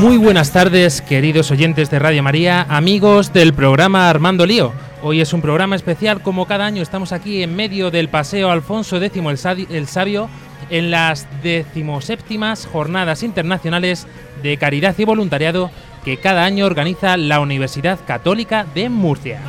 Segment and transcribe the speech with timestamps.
[0.00, 4.72] Muy buenas tardes, queridos oyentes de Radio María, amigos del programa Armando Lío.
[5.02, 9.02] Hoy es un programa especial, como cada año estamos aquí en medio del Paseo Alfonso
[9.02, 9.22] X
[9.70, 10.28] el Sabio,
[10.70, 14.06] en las decimoséptimas Jornadas Internacionales
[14.42, 15.70] de Caridad y Voluntariado
[16.04, 19.40] que cada año organiza la Universidad Católica de Murcia.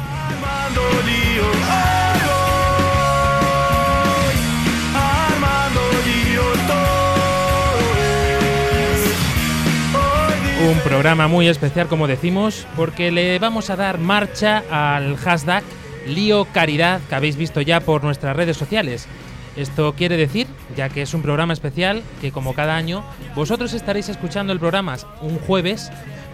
[10.62, 15.64] Un programa muy especial, como decimos, porque le vamos a dar marcha al hashtag
[16.06, 19.08] Lío Caridad que habéis visto ya por nuestras redes sociales.
[19.56, 24.10] Esto quiere decir, ya que es un programa especial, que como cada año, vosotros estaréis
[24.10, 25.92] escuchando el programa un jueves,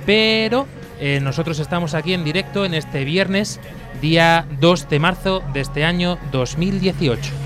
[0.08, 0.66] pero
[1.00, 3.60] eh, nosotros estamos aquí en directo en este viernes,
[4.02, 7.45] día 2 de marzo de este año 2018.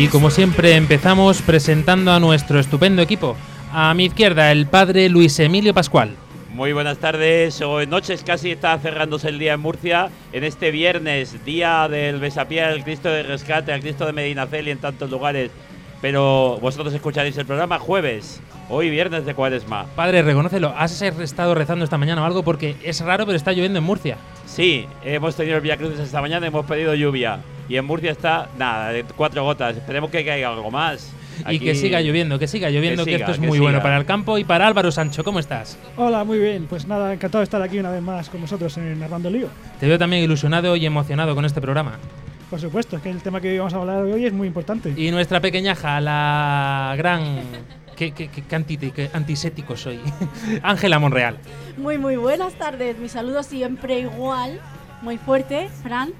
[0.00, 3.36] Y como siempre empezamos presentando a nuestro estupendo equipo.
[3.70, 6.16] A mi izquierda, el padre Luis Emilio Pascual.
[6.54, 10.08] Muy buenas tardes o noches, casi está cerrándose el día en Murcia.
[10.32, 14.78] En este viernes, día del Besapié al Cristo de Rescate, al Cristo de Medinaceli en
[14.78, 15.50] tantos lugares.
[16.00, 19.84] Pero vosotros escucharéis el programa jueves, hoy viernes de Cuaresma.
[19.94, 22.42] Padre, reconócelo, ¿has estado rezando esta mañana o algo?
[22.42, 24.16] Porque es raro, pero está lloviendo en Murcia.
[24.46, 27.40] Sí, hemos tenido el Via Crucis esta mañana, hemos pedido lluvia.
[27.68, 29.76] Y en Murcia está, nada, de cuatro gotas.
[29.76, 31.12] Esperemos que caiga algo más.
[31.48, 33.70] Y que siga lloviendo, que siga lloviendo, que, siga, esto es que muy siga.
[33.70, 35.22] bueno para el campo y para Álvaro Sancho.
[35.24, 35.78] ¿Cómo estás?
[35.96, 36.66] Hola, muy bien.
[36.68, 39.48] Pues nada, encantado de estar aquí una vez más con vosotros en Armando Lío.
[39.78, 41.98] Te veo también ilusionado y emocionado con este programa.
[42.50, 44.92] Por supuesto, es que el tema que vamos a hablar hoy es muy importante.
[44.96, 47.38] Y nuestra pequeñaja, la gran...
[47.96, 50.00] ¿Qué, qué, qué- qué anti- qué antisético soy?
[50.62, 51.36] Ángela Monreal.
[51.76, 52.98] Muy, muy buenas tardes.
[52.98, 54.58] Mi saludo siempre igual,
[55.02, 56.10] muy fuerte, Fran.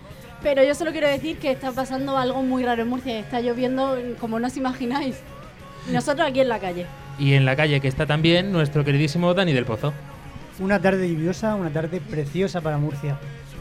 [0.42, 3.18] Pero yo solo quiero decir que está pasando algo muy raro en Murcia.
[3.18, 5.16] Está lloviendo como no os imagináis.
[5.90, 6.86] Nosotros aquí en la calle.
[7.18, 9.92] Y en la calle que está también nuestro queridísimo Dani del Pozo.
[10.58, 13.18] Una tarde lluviosa, una tarde preciosa para Murcia.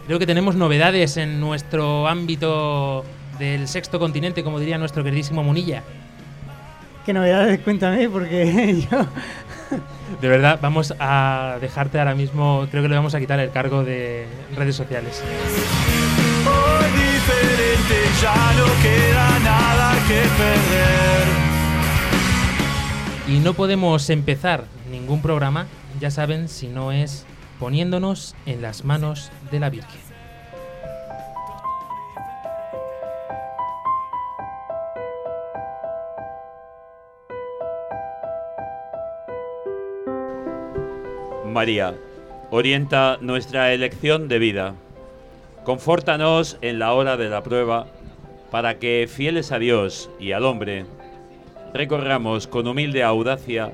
[0.10, 3.06] Creo que tenemos novedades en nuestro ámbito
[3.38, 5.84] del sexto continente, como diría nuestro queridísimo Munilla.
[7.06, 9.06] Qué novedades, cuéntame, porque yo...
[10.20, 13.84] De verdad, vamos a dejarte ahora mismo, creo que le vamos a quitar el cargo
[13.84, 14.26] de
[14.56, 15.22] redes sociales.
[16.44, 21.28] Hoy diferente ya no queda nada que perder.
[23.28, 25.68] Y no podemos empezar ningún programa,
[26.00, 27.28] ya saben, si no es
[27.60, 30.00] poniéndonos en las manos de la Virgen.
[41.46, 41.96] María,
[42.52, 44.76] orienta nuestra elección de vida.
[45.66, 47.88] Confórtanos en la hora de la prueba,
[48.52, 50.86] para que, fieles a Dios y al hombre,
[51.74, 53.74] recorramos con humilde audacia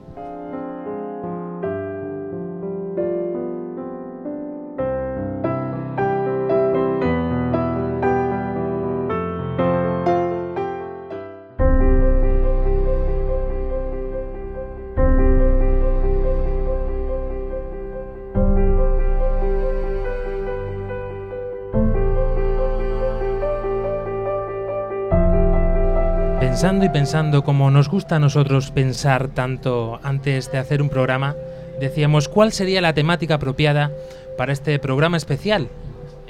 [26.61, 31.35] Pensando y pensando como nos gusta a nosotros pensar tanto antes de hacer un programa,
[31.79, 33.91] decíamos cuál sería la temática apropiada
[34.37, 35.69] para este programa especial,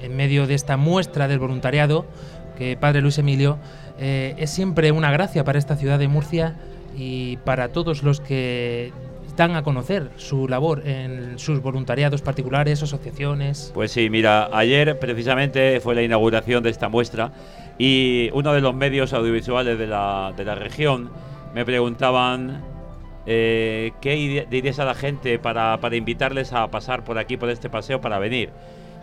[0.01, 2.05] en medio de esta muestra del voluntariado,
[2.57, 3.57] que Padre Luis Emilio
[3.99, 6.55] eh, es siempre una gracia para esta ciudad de Murcia
[6.97, 8.93] y para todos los que
[9.35, 13.71] dan a conocer su labor en sus voluntariados particulares, asociaciones.
[13.73, 17.31] Pues sí, mira, ayer precisamente fue la inauguración de esta muestra
[17.77, 21.09] y uno de los medios audiovisuales de la, de la región
[21.53, 22.61] me preguntaban
[23.25, 27.69] eh, qué dirías a la gente para, para invitarles a pasar por aquí, por este
[27.69, 28.49] paseo, para venir.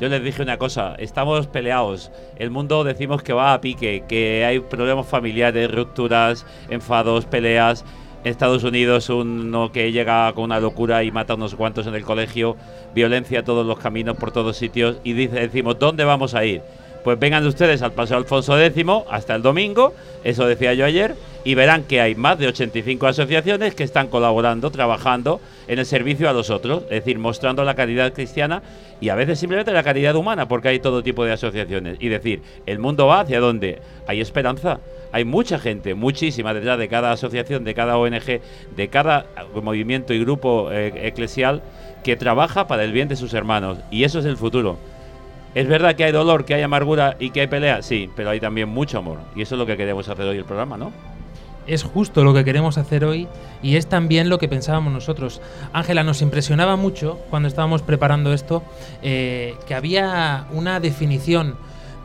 [0.01, 4.45] Yo les dije una cosa, estamos peleados, el mundo decimos que va a pique, que
[4.45, 7.85] hay problemas familiares, rupturas, enfados, peleas.
[8.25, 12.05] Estados Unidos uno que llega con una locura y mata a unos cuantos en el
[12.05, 12.57] colegio,
[12.95, 16.63] violencia a todos los caminos, por todos sitios, y dice, decimos, ¿dónde vamos a ir?
[17.05, 19.95] Pues vengan ustedes al Paseo Alfonso X hasta el domingo,
[20.25, 24.71] eso decía yo ayer, y verán que hay más de 85 asociaciones que están colaborando,
[24.71, 28.63] trabajando en el servicio a los otros, es decir, mostrando la caridad cristiana
[29.01, 31.97] y a veces simplemente la caridad humana, porque hay todo tipo de asociaciones.
[32.01, 34.81] Y decir, el mundo va hacia donde hay esperanza.
[35.13, 38.41] Hay mucha gente, muchísima detrás de cada asociación, de cada ONG,
[38.77, 39.27] de cada
[39.63, 41.63] movimiento y grupo eh, eclesial
[42.05, 43.79] que trabaja para el bien de sus hermanos.
[43.91, 44.79] Y eso es el futuro.
[45.55, 48.41] Es verdad que hay dolor, que hay amargura y que hay pelea, sí, pero hay
[48.41, 49.19] también mucho amor.
[49.35, 50.93] Y eso es lo que queremos hacer hoy el programa, ¿no?
[51.67, 53.29] Es justo lo que queremos hacer hoy
[53.63, 55.43] y es también lo que pensábamos nosotros.
[55.73, 58.63] Ángela, nos impresionaba mucho cuando estábamos preparando esto
[59.03, 61.57] eh, que había una definición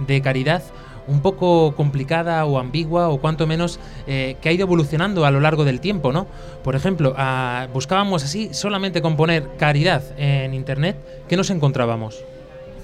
[0.06, 0.64] de caridad
[1.08, 5.40] un poco complicada o ambigua o cuanto menos eh, que ha ido evolucionando a lo
[5.40, 6.28] largo del tiempo, ¿no?
[6.64, 10.98] Por ejemplo, ah, buscábamos así solamente con poner caridad en internet,
[11.28, 12.24] ¿qué nos encontrábamos?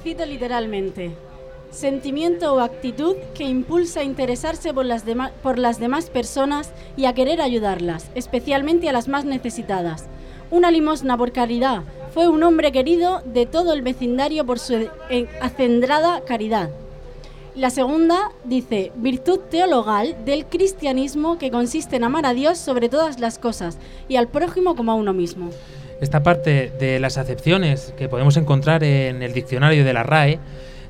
[0.03, 1.11] Cito literalmente.
[1.71, 5.03] Sentimiento o actitud que impulsa a interesarse por las,
[5.43, 10.07] por las demás personas y a querer ayudarlas, especialmente a las más necesitadas.
[10.49, 11.83] Una limosna por caridad.
[12.11, 16.71] Fue un hombre querido de todo el vecindario por su eh, acendrada caridad.
[17.59, 23.19] La segunda dice, virtud teologal del cristianismo que consiste en amar a Dios sobre todas
[23.19, 23.77] las cosas
[24.07, 25.49] y al prójimo como a uno mismo.
[25.99, 30.39] Esta parte de las acepciones que podemos encontrar en el diccionario de la RAE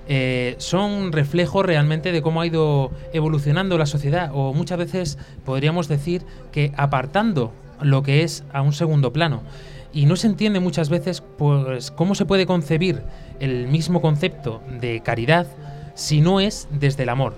[0.07, 5.87] eh, son reflejo realmente de cómo ha ido evolucionando la sociedad o muchas veces podríamos
[5.87, 6.21] decir
[6.51, 7.51] que apartando
[7.81, 9.41] lo que es a un segundo plano.
[9.91, 13.01] Y no se entiende muchas veces pues, cómo se puede concebir
[13.39, 15.47] el mismo concepto de caridad
[15.99, 17.33] si no es desde el amor.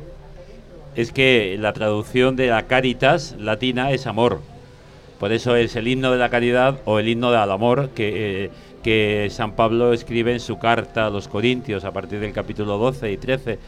[0.95, 4.39] Es que la traducción de la caritas latina es amor.
[5.19, 8.49] Por eso es el himno de la caridad o el himno del amor que, eh,
[8.83, 13.11] que San Pablo escribe en su carta a los Corintios a partir del capítulo 12
[13.11, 13.59] y 13.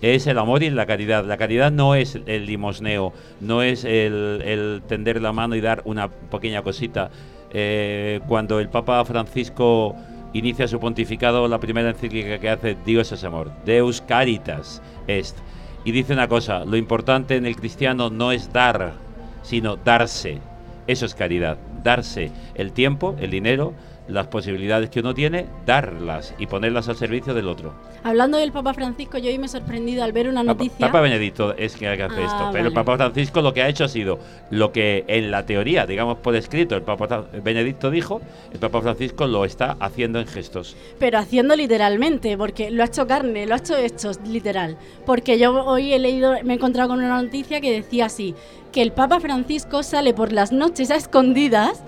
[0.00, 1.24] Es el amor y la caridad.
[1.24, 6.08] La caridad no es el limosneo, no es el, tender la mano y dar una
[6.08, 7.10] pequeña cosita.
[7.52, 9.96] Eh, cuando el Papa Francisco
[10.38, 15.36] inicia su pontificado, la primera encíclica que hace, Dios es amor, Deus caritas est.
[15.84, 18.94] Y dice una cosa, lo importante en el cristiano no es dar,
[19.42, 20.38] sino darse.
[20.86, 23.72] Eso es caridad, darse el tiempo, el dinero,
[24.08, 27.74] las posibilidades que uno tiene, darlas y ponerlas al servicio del otro.
[28.04, 30.86] Hablando del Papa Francisco, yo hoy me he sorprendido al ver una Papa, noticia.
[30.86, 32.68] Papa Benedicto es que hace Ah, esto, pero vale.
[32.68, 34.18] el Papa Francisco lo que ha hecho ha sido
[34.50, 38.20] lo que en la teoría, digamos por escrito, el Papa Benedicto dijo,
[38.52, 40.76] el Papa Francisco lo está haciendo en gestos.
[40.98, 44.76] Pero haciendo literalmente, porque lo ha hecho carne, lo ha hecho hecho literal.
[45.04, 48.34] Porque yo hoy he leído, me he encontrado con una noticia que decía así,
[48.72, 51.82] que el Papa Francisco sale por las noches a escondidas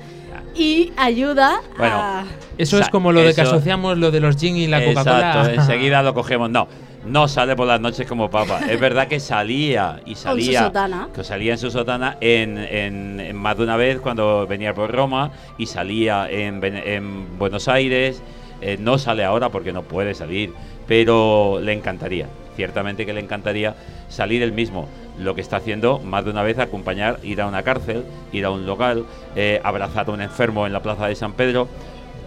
[0.55, 2.25] y ayuda Bueno, a...
[2.57, 4.85] Eso O es como lo de que eso- asociamos lo de los gin y la
[4.85, 5.19] Coca-Cola.
[5.31, 6.51] Exacto, enseguida lo cogemos.
[6.51, 6.67] No,
[7.07, 8.61] no sale por las noches como papa.
[8.69, 10.65] Es verdad que salía y su salía.
[10.65, 11.09] sotana.
[11.15, 14.91] Que salía en su sotana en, en- en más de una vez cuando venía por
[14.91, 18.21] Roma y salía en, Buenos Aires.
[18.61, 20.53] Eh, no sale ahora porque no puede salir,
[20.89, 22.27] pero le encantaría.
[22.57, 23.77] Ciertamente que le encantaría
[24.09, 24.89] salir él mismo.
[25.19, 28.51] Lo que está haciendo más de una vez acompañar, ir a una cárcel, ir a
[28.51, 29.05] un local,
[29.37, 31.69] eh, abrazar a un enfermo en la plaza de San Pedro.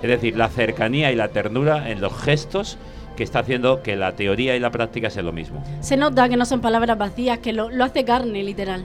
[0.01, 2.77] Es decir, la cercanía y la ternura en los gestos
[3.15, 5.63] que está haciendo que la teoría y la práctica sea lo mismo.
[5.81, 8.83] Se nota que no son palabras vacías, que lo hace carne, literal.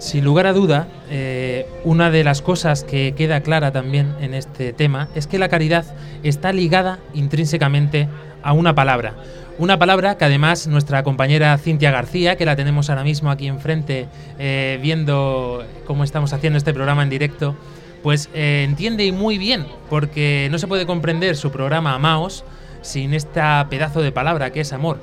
[0.00, 4.72] Sin lugar a duda, eh, una de las cosas que queda clara también en este
[4.72, 5.84] tema es que la caridad
[6.22, 8.08] está ligada intrínsecamente
[8.42, 9.16] a una palabra.
[9.58, 14.08] Una palabra que además nuestra compañera Cintia García, que la tenemos ahora mismo aquí enfrente
[14.38, 17.54] eh, viendo cómo estamos haciendo este programa en directo,
[18.02, 22.42] pues eh, entiende y muy bien, porque no se puede comprender su programa Amaos
[22.80, 24.98] sin esta pedazo de palabra que es amor.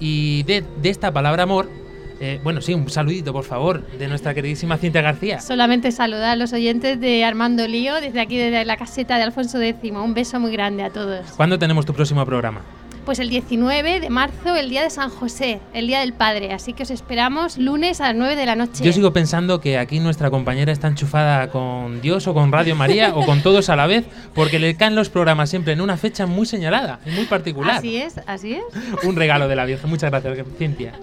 [0.00, 1.83] Y de, de esta palabra amor
[2.20, 5.40] Eh, bueno, sí, un saludito, por favor, de nuestra queridísima Cintia García.
[5.40, 9.60] Solamente saludar a los oyentes de Armando Lío desde aquí, desde la caseta de Alfonso
[9.60, 9.92] X.
[9.92, 11.26] Un beso muy grande a todos.
[11.36, 12.60] ¿Cuándo tenemos tu próximo programa?
[13.04, 16.54] Pues el 19 de marzo, el día de San José, el día del Padre.
[16.54, 18.82] Así que os esperamos lunes a las 9 de la noche.
[18.82, 23.14] Yo sigo pensando que aquí nuestra compañera está enchufada con Dios o con Radio María
[23.14, 26.24] o con todos a la vez, porque le caen los programas siempre en una fecha
[26.24, 27.76] muy señalada y muy particular.
[27.76, 29.04] Así es, así es.
[29.04, 29.90] Un regalo de la Virgen.
[29.90, 30.94] Muchas gracias, Cintia.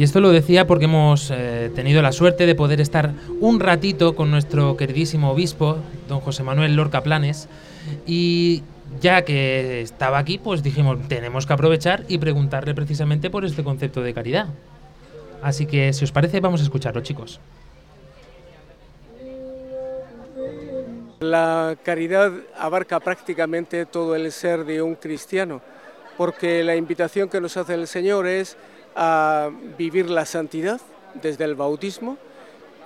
[0.00, 4.14] Y esto lo decía porque hemos eh, tenido la suerte de poder estar un ratito
[4.14, 5.76] con nuestro queridísimo obispo,
[6.08, 7.50] don José Manuel Lorca Planes,
[8.06, 8.62] y
[8.98, 14.00] ya que estaba aquí, pues dijimos, tenemos que aprovechar y preguntarle precisamente por este concepto
[14.00, 14.46] de caridad.
[15.42, 17.38] Así que, si os parece, vamos a escucharlo, chicos.
[21.18, 25.60] La caridad abarca prácticamente todo el ser de un cristiano,
[26.16, 28.56] porque la invitación que nos hace el Señor es
[28.94, 30.80] a vivir la santidad
[31.14, 32.18] desde el bautismo.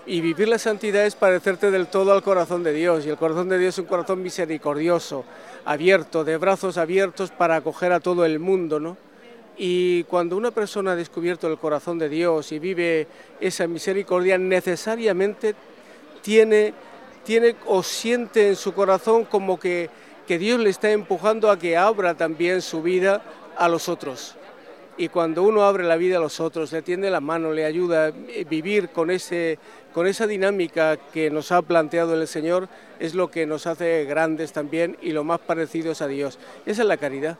[0.07, 3.07] Y vivir la santidad es parecerte del todo al corazón de Dios.
[3.07, 5.25] Y el corazón de Dios es un corazón misericordioso,
[5.65, 8.99] abierto, de brazos abiertos para acoger a todo el mundo, ¿no?
[9.57, 13.07] Y cuando una persona ha descubierto el corazón de Dios y vive
[13.41, 15.55] esa misericordia, necesariamente
[16.21, 16.75] tiene,
[17.25, 19.89] tiene o siente en su corazón como que,
[20.27, 23.23] que Dios le está empujando a que abra también su vida
[23.57, 24.37] a los otros
[24.97, 28.07] y cuando uno abre la vida a los otros, le tiende la mano, le ayuda
[28.07, 28.13] a
[28.49, 29.59] vivir con, ese,
[29.93, 32.69] con esa dinámica que nos ha planteado el Señor,
[33.01, 36.39] es lo que nos hace grandes también y lo más parecidos a Dios.
[36.65, 37.39] Esa es la caridad.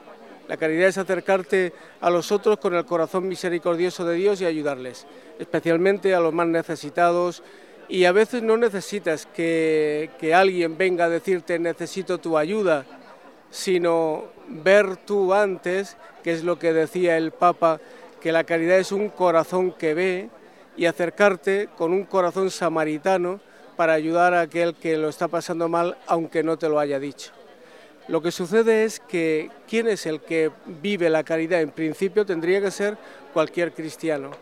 [0.49, 5.07] La caridad es acercarte a los otros con el corazón misericordioso de Dios y ayudarles,
[5.39, 7.43] especialmente a los más necesitados.
[7.89, 12.85] Y a veces no necesitas que, que alguien venga a decirte necesito tu ayuda,
[13.55, 17.81] sino ver tú antes, que es lo que decía el Papa,
[18.21, 20.29] que la caridad es un corazón que ve
[20.77, 23.39] y acercarte con un corazón samaritano
[23.77, 27.31] para ayudar a aquel que lo está pasando mal, aunque no te lo haya dicho.
[28.09, 30.51] Lo que sucede es que quién es el que
[30.83, 32.99] vive la caridad en principio tendría que ser
[33.33, 34.33] cualquier cristiano.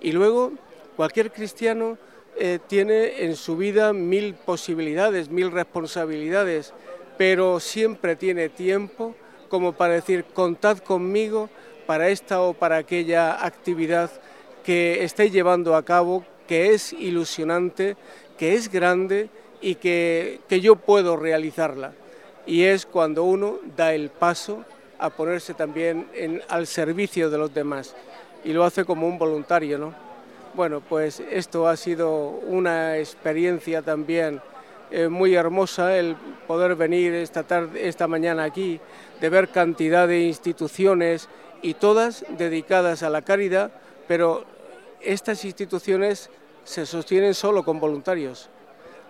[0.00, 0.52] Y luego
[0.96, 1.98] cualquier cristiano
[2.38, 6.72] eh, tiene en su vida mil posibilidades, mil responsabilidades
[7.18, 9.14] pero siempre tiene tiempo
[9.48, 11.48] como para decir, contad conmigo
[11.86, 14.10] para esta o para aquella actividad
[14.62, 17.96] que estéis llevando a cabo, que es ilusionante,
[18.36, 21.92] que es grande y que, yo puedo realizarla.
[22.46, 24.64] Y es cuando uno da el paso
[24.98, 26.08] a ponerse también
[26.48, 27.94] al servicio de los demás
[28.44, 29.94] y lo hace como un voluntario, ¿no?
[30.54, 34.40] Bueno, pues esto ha sido una experiencia también
[34.90, 36.16] eh, muy hermosa el
[36.46, 38.80] poder venir esta, tarde, esta mañana aquí,
[39.20, 41.28] de ver cantidad de instituciones
[41.62, 43.70] y todas dedicadas a la caridad,
[44.06, 44.44] pero
[45.00, 46.30] estas instituciones
[46.64, 48.48] se sostienen solo con voluntarios.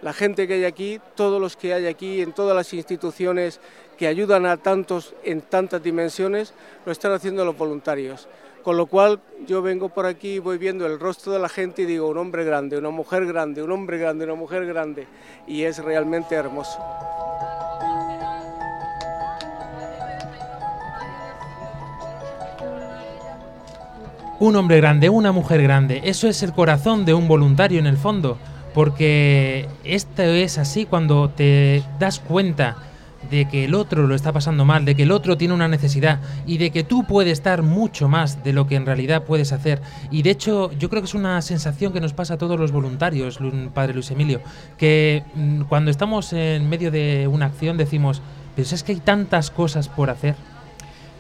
[0.03, 3.61] La gente que hay aquí, todos los que hay aquí, en todas las instituciones
[3.97, 6.55] que ayudan a tantos en tantas dimensiones,
[6.87, 8.29] lo están haciendo los voluntarios.
[8.69, 11.81] Con lo cual yo vengo por aquí y voy viendo el rostro de la gente
[11.81, 15.07] y digo un hombre grande, una mujer grande, un hombre grande, una mujer grande.
[15.47, 16.79] Y es realmente hermoso.
[24.39, 27.97] Un hombre grande, una mujer grande, eso es el corazón de un voluntario en el
[27.97, 28.37] fondo,
[28.75, 32.77] porque esto es así cuando te das cuenta
[33.31, 36.21] de que el otro lo está pasando mal, de que el otro tiene una necesidad
[36.47, 39.81] y de que tú puedes dar mucho más de lo que en realidad puedes hacer.
[40.11, 42.73] Y de hecho, yo creo que es una sensación que nos pasa a todos los
[42.73, 43.39] voluntarios,
[43.75, 44.41] Padre Luis Emilio,
[44.77, 48.23] que mm, cuando estamos en medio de una acción decimos,
[48.57, 50.35] pero es que hay tantas cosas por hacer.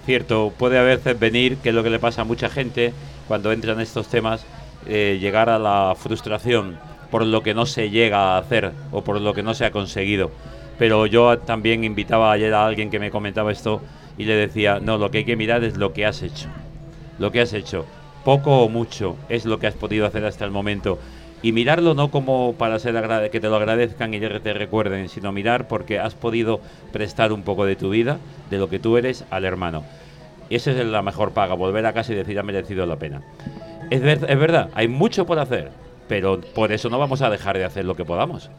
[0.07, 2.95] Cierto, puede a veces venir, que es lo que le pasa a mucha gente
[3.27, 4.45] cuando entran estos temas,
[4.87, 6.79] eh, llegar a la frustración
[7.11, 9.71] por lo que no se llega a hacer o por lo que no se ha
[9.71, 10.31] conseguido
[10.79, 13.83] pero yo también invitaba ayer a alguien que me comentaba esto
[14.17, 16.49] y le decía, no, lo que hay que mirar es lo que has hecho.
[17.19, 17.85] Lo que has hecho,
[18.25, 20.99] poco o mucho, es lo que has podido hacer hasta el momento.
[21.43, 22.95] Y mirarlo no como para ser
[23.31, 26.61] que te lo agradezcan y te recuerden, sino mirar porque has podido
[26.93, 28.19] prestar un poco de tu vida,
[28.51, 29.85] de lo que tú eres, al hermano.
[30.49, 33.23] Y esa es la mejor paga, volver a casa y decir ha merecido la pena.
[33.91, 35.71] Es, es verdad, hay mucho por hacer,
[36.09, 38.51] pero por eso no vamos a dejar de hacer lo que podamos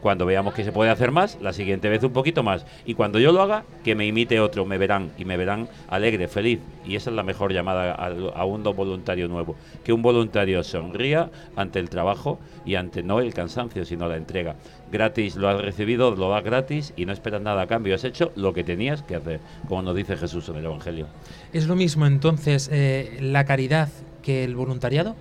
[0.00, 2.64] Cuando veamos que se puede hacer más, la siguiente vez un poquito más.
[2.86, 6.28] Y cuando yo lo haga, que me imite otro, me verán y me verán alegre,
[6.28, 6.60] feliz.
[6.86, 9.56] Y esa es la mejor llamada a, a un voluntario nuevo.
[9.84, 14.56] Que un voluntario sonría ante el trabajo y ante no el cansancio, sino la entrega.
[14.90, 17.94] Gratis lo has recibido, lo das gratis y no esperas nada a cambio.
[17.94, 21.06] Has hecho lo que tenías que hacer, como nos dice Jesús en el Evangelio.
[21.52, 23.88] ¿Es lo mismo entonces eh, la caridad
[24.22, 25.14] que el voluntariado?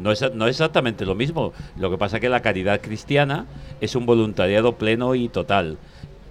[0.00, 1.52] No es, no es exactamente lo mismo.
[1.76, 3.46] Lo que pasa es que la caridad cristiana
[3.80, 5.76] es un voluntariado pleno y total.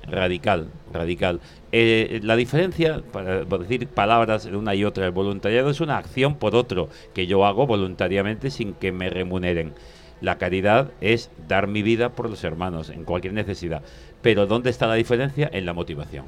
[0.08, 1.40] Radical, radical.
[1.72, 6.36] Eh, la diferencia, para decir palabras de una y otra, el voluntariado es una acción
[6.36, 9.74] por otro que yo hago voluntariamente sin que me remuneren.
[10.20, 13.84] La caridad es dar mi vida por los hermanos en cualquier necesidad.
[14.24, 15.48] Pero ¿dónde está la diferencia?
[15.54, 16.26] En la motivación.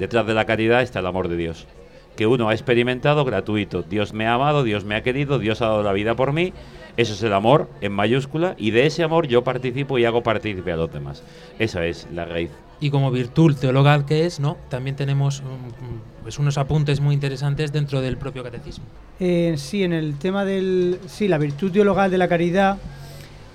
[0.00, 1.66] Detrás de la caridad está el amor de Dios
[2.16, 3.82] que uno ha experimentado gratuito.
[3.82, 6.52] Dios me ha amado, Dios me ha querido, Dios ha dado la vida por mí.
[6.96, 10.72] Eso es el amor en mayúscula y de ese amor yo participo y hago partícipe
[10.72, 11.22] a los demás.
[11.58, 12.50] Esa es la raíz.
[12.80, 14.58] Y como virtud teologal que es, ¿no?
[14.68, 18.84] También tenemos um, pues unos apuntes muy interesantes dentro del propio catecismo.
[19.20, 20.98] Eh, sí, en el tema del...
[21.06, 22.78] Sí, la virtud teologal de la caridad,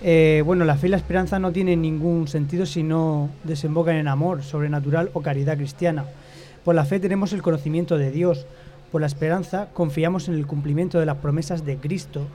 [0.01, 4.07] eh, bueno, la fe y la esperanza no tienen ningún sentido si no desembocan en
[4.07, 6.05] amor sobrenatural o caridad cristiana.
[6.67, 8.45] Por la fe tenemos el conocimiento de Dios,
[8.91, 12.27] por la esperanza confiamos en el cumplimiento de las promesas de Cristo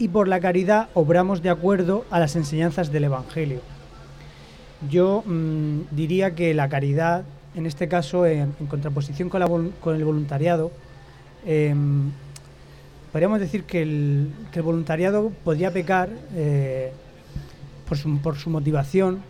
[0.00, 3.60] y por la caridad obramos de acuerdo a las enseñanzas del Evangelio.
[4.90, 7.22] Yo mmm, diría que la caridad,
[7.54, 10.72] en este caso, en, contraposición con, el voluntariado,
[11.46, 11.72] eh,
[13.12, 16.90] podríamos decir que el, voluntariado podría pecar eh,
[17.88, 19.20] por, su, motivación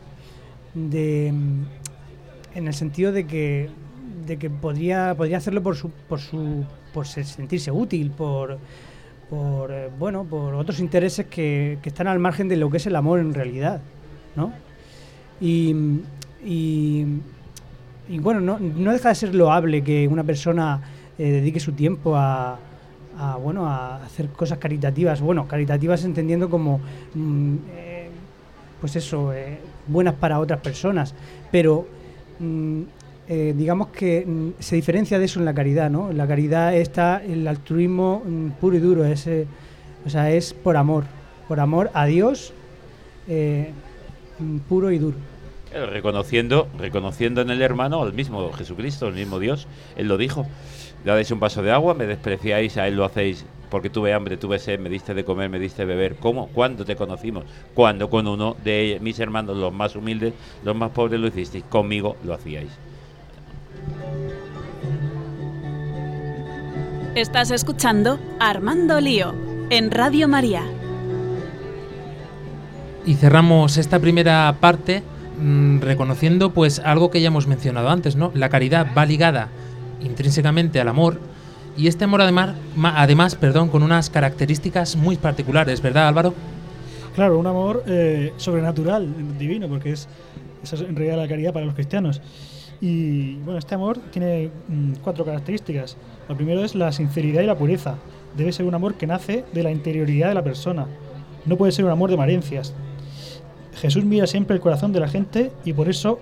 [0.72, 3.68] de, en el sentido de que
[4.28, 8.58] de que podría, podría hacerlo por su, por su por sentirse útil, por,
[9.28, 12.86] por eh, bueno, por otros intereses que, que, están al margen de lo que es
[12.86, 13.80] el amor en realidad,
[14.36, 14.52] ¿no?
[15.40, 15.74] Y,
[16.44, 17.04] y,
[18.20, 20.80] bueno, no, no, deja de ser loable que una persona
[21.18, 22.58] eh, dedique su tiempo a,
[23.18, 26.80] a, bueno, a hacer cosas caritativas, bueno, caritativas entendiendo como,
[27.14, 28.10] mm, eh,
[28.80, 29.32] pues eso,
[29.86, 31.14] buenas para otras personas,
[31.52, 31.86] pero
[32.40, 32.82] mm,
[33.30, 36.10] eh, digamos que mm, se diferencia de eso en la caridad, ¿no?
[36.14, 39.46] La caridad está el altruismo mm, puro y duro, es, eh,
[40.06, 41.04] o sea, es por amor,
[41.46, 42.54] por amor a Dios
[43.28, 43.70] eh,
[44.38, 45.18] mm, puro y duro.
[45.70, 50.46] Reconociendo, reconociendo en el hermano al mismo Jesucristo, el mismo Dios, Él lo dijo,
[51.04, 54.58] dais un vaso de agua, me despreciáis, a Él lo hacéis porque tuve hambre, tuve
[54.58, 56.16] sed, me diste de comer, me diste de beber.
[56.16, 56.48] ¿Cómo?
[56.48, 57.44] ¿Cuándo te conocimos?
[57.74, 60.32] Cuando con uno de mis hermanos, los más humildes,
[60.64, 61.64] los más pobres, lo hicisteis.
[61.64, 62.87] Conmigo lo hacíais.
[67.14, 69.34] Estás escuchando Armando Lío
[69.70, 70.62] en Radio María.
[73.06, 75.02] Y cerramos esta primera parte
[75.40, 78.30] mmm, reconociendo pues algo que ya hemos mencionado antes, ¿no?
[78.34, 79.48] La caridad va ligada
[80.02, 81.18] intrínsecamente al amor
[81.76, 86.34] y este amor además, además perdón, con unas características muy particulares, ¿verdad Álvaro?
[87.14, 90.08] Claro, un amor eh, sobrenatural, divino, porque es,
[90.62, 92.20] esa es en realidad la caridad para los cristianos.
[92.80, 95.96] Y bueno, este amor tiene mmm, cuatro características.
[96.28, 97.96] Lo primero es la sinceridad y la pureza.
[98.36, 100.86] Debe ser un amor que nace de la interioridad de la persona.
[101.46, 102.74] No puede ser un amor de marencias.
[103.80, 106.20] Jesús mira siempre el corazón de la gente y por eso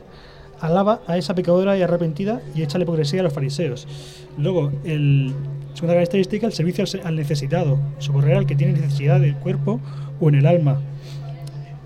[0.61, 3.87] alaba a esa pecadora y arrepentida y echa la hipocresía a los fariseos.
[4.38, 5.35] Luego, el,
[5.75, 9.81] segunda característica, el servicio al necesitado, socorrer al que tiene necesidad del cuerpo
[10.21, 10.81] o en el alma.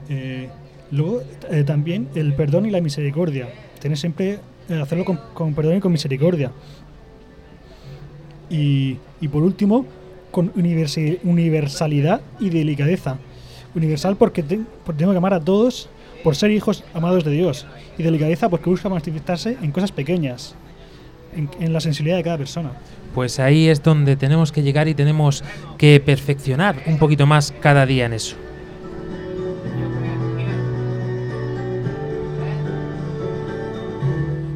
[0.08, 0.48] Eh,
[0.90, 3.48] luego, eh, también el perdón y la misericordia.
[3.80, 6.52] Tener siempre hacerlo con, con, perdón y con misericordia.
[8.50, 9.86] Y, y por último,
[10.30, 13.18] con universalidad y delicadeza.
[13.74, 15.88] Universal porque, te, porque tengo que amar a todos
[16.24, 17.66] por ser hijos amados de Dios.
[17.96, 20.54] Y delicadeza porque busca manifestarse en cosas pequeñas,
[21.34, 22.72] en la sensibilidad de cada persona.
[23.14, 25.44] Pues ahí es donde tenemos que llegar y tenemos
[25.78, 28.36] que perfeccionar un poquito más cada día en eso.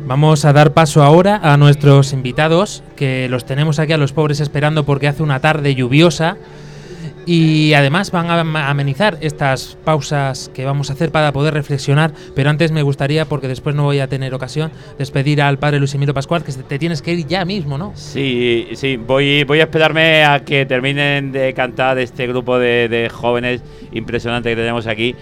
[0.07, 4.41] Vamos a dar paso ahora a nuestros invitados, que los tenemos aquí a los pobres
[4.41, 6.37] esperando porque hace una tarde lluviosa.
[7.25, 12.51] Y además van a amenizar estas pausas que vamos a hacer para poder reflexionar, pero
[12.51, 16.13] antes me gustaría, porque después no voy a tener ocasión, despedir al padre Luis Emilio
[16.13, 17.93] Pascual, que te tienes que ir ya mismo, ¿no?
[17.95, 23.09] Sí, sí, voy, voy a esperarme a que terminen de cantar este grupo de, de
[23.09, 23.63] jóvenes
[23.93, 25.17] impresionante que tenemos aquí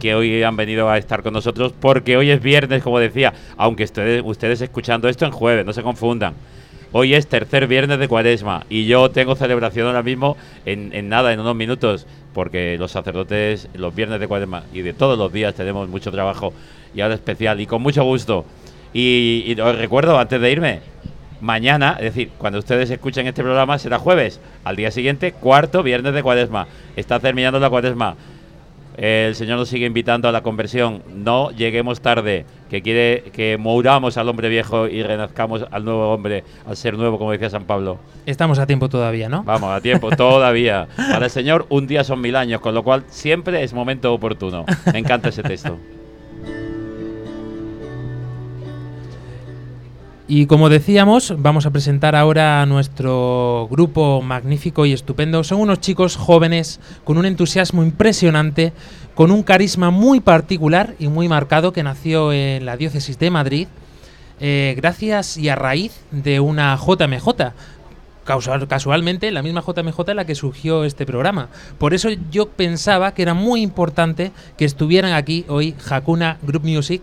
[0.00, 3.84] que hoy han venido a estar con nosotros, porque hoy es viernes, como decía, aunque
[3.84, 6.34] ustedes, ustedes escuchando esto en jueves, no se confundan.
[6.92, 11.32] Hoy es tercer viernes de cuaresma y yo tengo celebración ahora mismo en, en nada,
[11.32, 12.06] en unos minutos.
[12.32, 16.52] porque los sacerdotes los viernes de cuaresma y de todos los días tenemos mucho trabajo
[16.94, 18.44] y ahora especial y con mucho gusto.
[18.92, 20.80] Y, y os recuerdo antes de irme,
[21.40, 26.12] mañana, es decir, cuando ustedes escuchen este programa será jueves, al día siguiente, cuarto viernes
[26.14, 26.66] de cuaresma.
[26.94, 28.16] Está terminando la cuaresma.
[28.96, 31.02] El Señor nos sigue invitando a la conversión.
[31.14, 36.44] No lleguemos tarde, que quiere que mouramos al hombre viejo y renazcamos al nuevo hombre,
[36.66, 37.98] al ser nuevo, como decía San Pablo.
[38.24, 39.42] Estamos a tiempo todavía, ¿no?
[39.44, 40.88] Vamos, a tiempo, todavía.
[40.96, 44.64] Para el Señor, un día son mil años, con lo cual siempre es momento oportuno.
[44.92, 45.78] Me encanta ese texto.
[50.28, 55.44] Y como decíamos, vamos a presentar ahora a nuestro grupo magnífico y estupendo.
[55.44, 58.72] Son unos chicos jóvenes con un entusiasmo impresionante,
[59.14, 63.68] con un carisma muy particular y muy marcado que nació en la diócesis de Madrid,
[64.40, 67.52] eh, gracias y a raíz de una JMJ.
[68.24, 71.48] Casual- Casualmente, la misma JMJ en la que surgió este programa.
[71.78, 77.02] Por eso yo pensaba que era muy importante que estuvieran aquí hoy Hakuna Group Music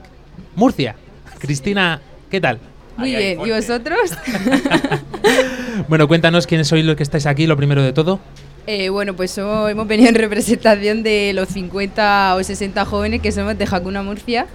[0.58, 0.98] Murcia.
[1.40, 2.60] Cristina, ¿qué tal?
[2.98, 4.12] Muy bien, ¿y vosotros?
[5.88, 8.20] Bueno, cuéntanos quiénes sois los que estáis aquí, lo primero de todo.
[8.68, 13.32] Eh, bueno, pues somos- hemos venido en representación de los 50 o 60 jóvenes que
[13.32, 14.46] somos de Jacuna Murcia.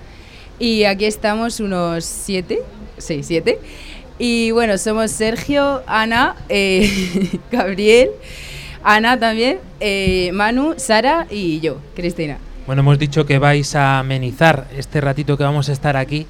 [0.59, 2.61] Y aquí estamos unos 7,
[2.98, 3.59] 6, 7.
[4.18, 6.90] Y bueno, somos Sergio, Ana, eh,
[7.53, 8.11] Gabriel,
[8.83, 12.38] Ana también, eh, Manu, Sara y yo, Cristina.
[12.66, 16.27] Bueno, hemos dicho que vais a amenizar este ratito que vamos a estar aquí.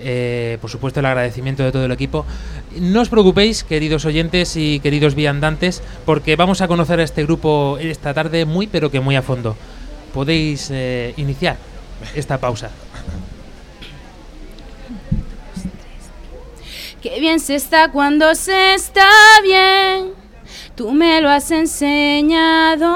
[0.00, 2.24] Eh, por supuesto, el agradecimiento de todo el equipo.
[2.78, 7.78] No os preocupéis, queridos oyentes y queridos viandantes, porque vamos a conocer a este grupo
[7.80, 9.56] esta tarde muy, pero que muy a fondo.
[10.14, 11.56] Podéis eh, iniciar
[12.14, 12.70] esta pausa.
[17.02, 19.08] Qué bien se está cuando se está
[19.42, 20.12] bien.
[20.74, 22.86] Tú me lo has enseñado.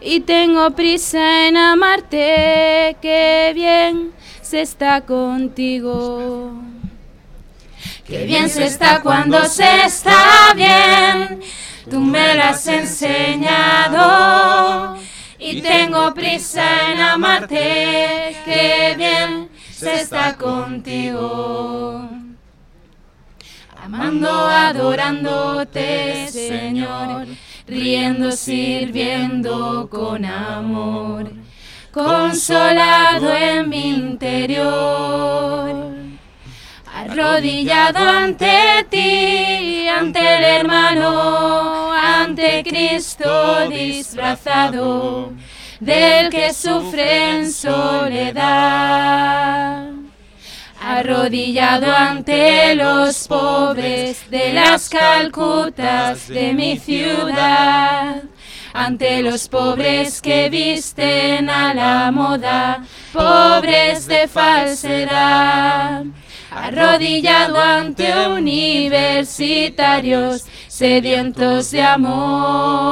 [0.00, 2.96] Y tengo prisa en amarte.
[3.02, 4.12] Qué bien
[4.50, 6.52] se está contigo.
[8.04, 11.40] Qué bien se está cuando se está bien.
[11.88, 14.00] Tú me lo has enseñado.
[15.38, 18.36] Y tengo prisa en amarte.
[18.44, 22.08] Qué bien se está contigo.
[23.76, 27.28] Amando, adorándote, Señor,
[27.68, 31.30] riendo, sirviendo con amor,
[31.92, 35.74] consolado en mi interior,
[36.94, 45.32] arrodillado ante ti, ante el hermano, ante Cristo disfrazado,
[45.80, 48.90] del que sufre en soledad.
[50.82, 58.22] Arrodillado ante los pobres de las Calcutas de mi ciudad,
[58.72, 66.04] ante los pobres que visten a la moda, pobres de falsedad,
[66.50, 72.90] arrodillado ante universitarios sedientos de amor.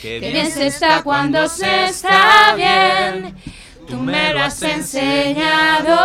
[0.00, 3.34] Qué bien se está cuando se está bien.
[3.88, 5.98] Tú me lo has enseñado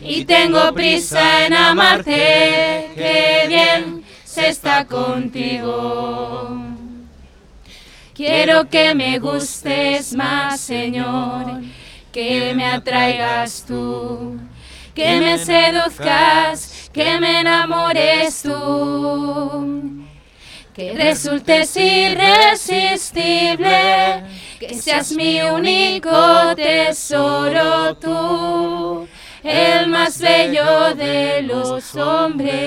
[0.00, 2.90] y tengo prisa en amarte.
[2.94, 4.04] Qué bien
[4.38, 6.56] está contigo.
[8.14, 11.62] Quiero que me gustes más, Señor,
[12.12, 14.38] que me atraigas tú,
[14.94, 20.04] que me seduzcas, que me enamores tú,
[20.74, 23.68] que resultes irresistible
[24.58, 29.06] que seas mi único tesoro tú,
[29.44, 32.58] el más bello de los hombres.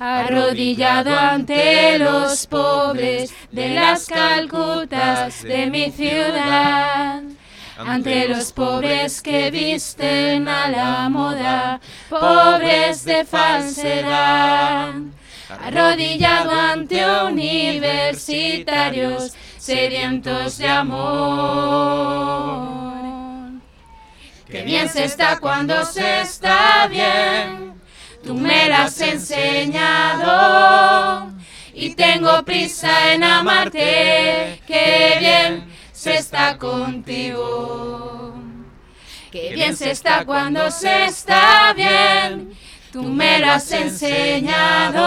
[0.00, 7.20] Arrodillado ante los pobres de las Calcutas de mi ciudad,
[7.76, 14.94] ante los pobres que visten a la moda, pobres de falsedad.
[15.62, 22.00] Arrodillado ante universitarios sedientos de amor.
[24.48, 27.78] Qué bien se está cuando se está bien,
[28.24, 30.20] tú me lo has enseñado
[31.74, 34.60] y tengo prisa en amarte.
[34.66, 38.34] Qué bien se está contigo.
[39.30, 42.52] Qué bien se está cuando se está bien.
[42.92, 44.98] Tú me lo has enseñado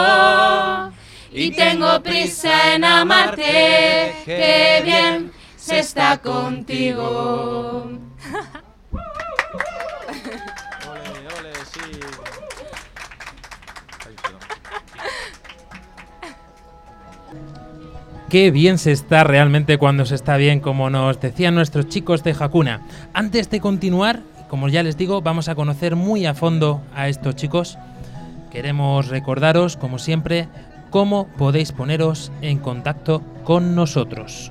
[1.32, 4.14] y tengo prisa en amarte.
[4.24, 7.90] Qué bien se está contigo.
[18.34, 22.34] Qué bien se está realmente cuando se está bien, como nos decían nuestros chicos de
[22.36, 22.80] Hakuna.
[23.12, 27.36] Antes de continuar, como ya les digo, vamos a conocer muy a fondo a estos
[27.36, 27.78] chicos.
[28.50, 30.48] Queremos recordaros, como siempre,
[30.90, 34.50] cómo podéis poneros en contacto con nosotros.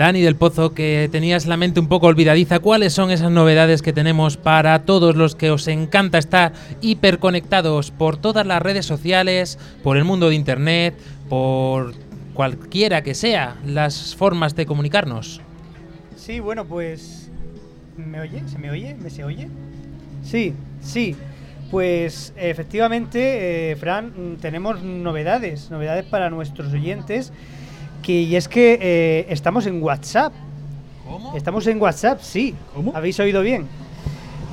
[0.00, 3.92] Dani del Pozo, que tenías la mente un poco olvidadiza, ¿cuáles son esas novedades que
[3.92, 9.98] tenemos para todos los que os encanta estar hiperconectados por todas las redes sociales, por
[9.98, 10.94] el mundo de Internet,
[11.28, 11.92] por
[12.32, 15.42] cualquiera que sea las formas de comunicarnos?
[16.16, 17.30] Sí, bueno, pues...
[17.98, 18.42] ¿Me oye?
[18.46, 18.94] ¿Se me oye?
[18.94, 19.48] ¿Me se oye?
[20.24, 21.14] Sí, sí.
[21.70, 27.34] Pues efectivamente, eh, Fran, tenemos novedades, novedades para nuestros oyentes.
[28.02, 30.32] Que, y es que eh, estamos en WhatsApp.
[31.06, 31.36] ¿Cómo?
[31.36, 32.54] Estamos en WhatsApp, sí.
[32.94, 33.66] ¿Habéis oído bien?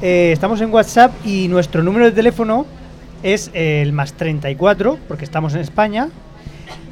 [0.02, 2.66] Eh, estamos en WhatsApp y nuestro número de teléfono
[3.24, 6.10] es el más 34, porque estamos en España,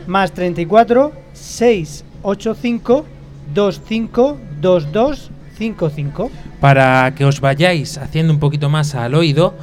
[0.08, 3.06] más 34 685
[3.54, 6.32] 25 22 55.
[6.60, 9.54] Para que os vayáis haciendo un poquito más al oído,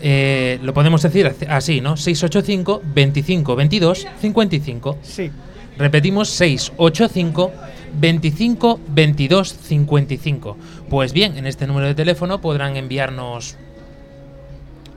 [0.00, 1.96] eh, lo podemos decir así, ¿no?
[1.96, 4.98] 685 25 22 55.
[5.02, 5.30] Sí.
[5.78, 7.52] Repetimos 685
[8.00, 10.56] 25 22 55.
[10.90, 13.56] Pues bien, en este número de teléfono podrán enviarnos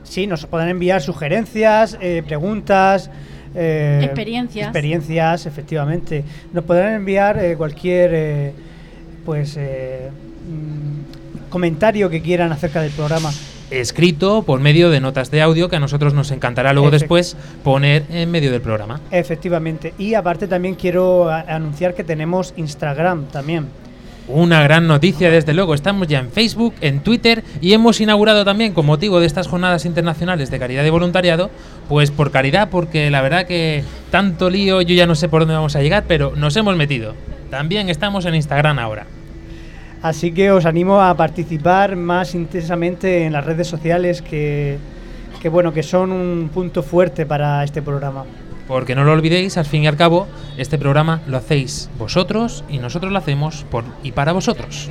[0.04, 3.08] Sí, nos podrán enviar sugerencias, eh, preguntas.
[3.54, 4.66] eh, Experiencias.
[4.66, 6.24] Experiencias, efectivamente.
[6.52, 8.52] Nos podrán enviar eh, cualquier eh,
[9.24, 13.30] pues eh, mm, comentario que quieran acerca del programa.
[13.80, 17.36] Escrito por medio de notas de audio que a nosotros nos encantará luego Efect- después
[17.64, 19.00] poner en medio del programa.
[19.10, 19.94] Efectivamente.
[19.98, 23.66] Y aparte también quiero anunciar que tenemos Instagram también.
[24.28, 25.74] Una gran noticia, desde luego.
[25.74, 29.84] Estamos ya en Facebook, en Twitter y hemos inaugurado también, con motivo de estas jornadas
[29.84, 31.50] internacionales de caridad y voluntariado,
[31.88, 33.82] pues por caridad, porque la verdad que
[34.12, 37.14] tanto lío, yo ya no sé por dónde vamos a llegar, pero nos hemos metido.
[37.50, 39.06] También estamos en Instagram ahora.
[40.02, 44.78] Así que os animo a participar más intensamente en las redes sociales que,
[45.50, 48.24] bueno, que son un punto fuerte para este programa.
[48.66, 52.78] Porque no lo olvidéis, al fin y al cabo, este programa lo hacéis vosotros y
[52.78, 54.90] nosotros lo hacemos por y para vosotros.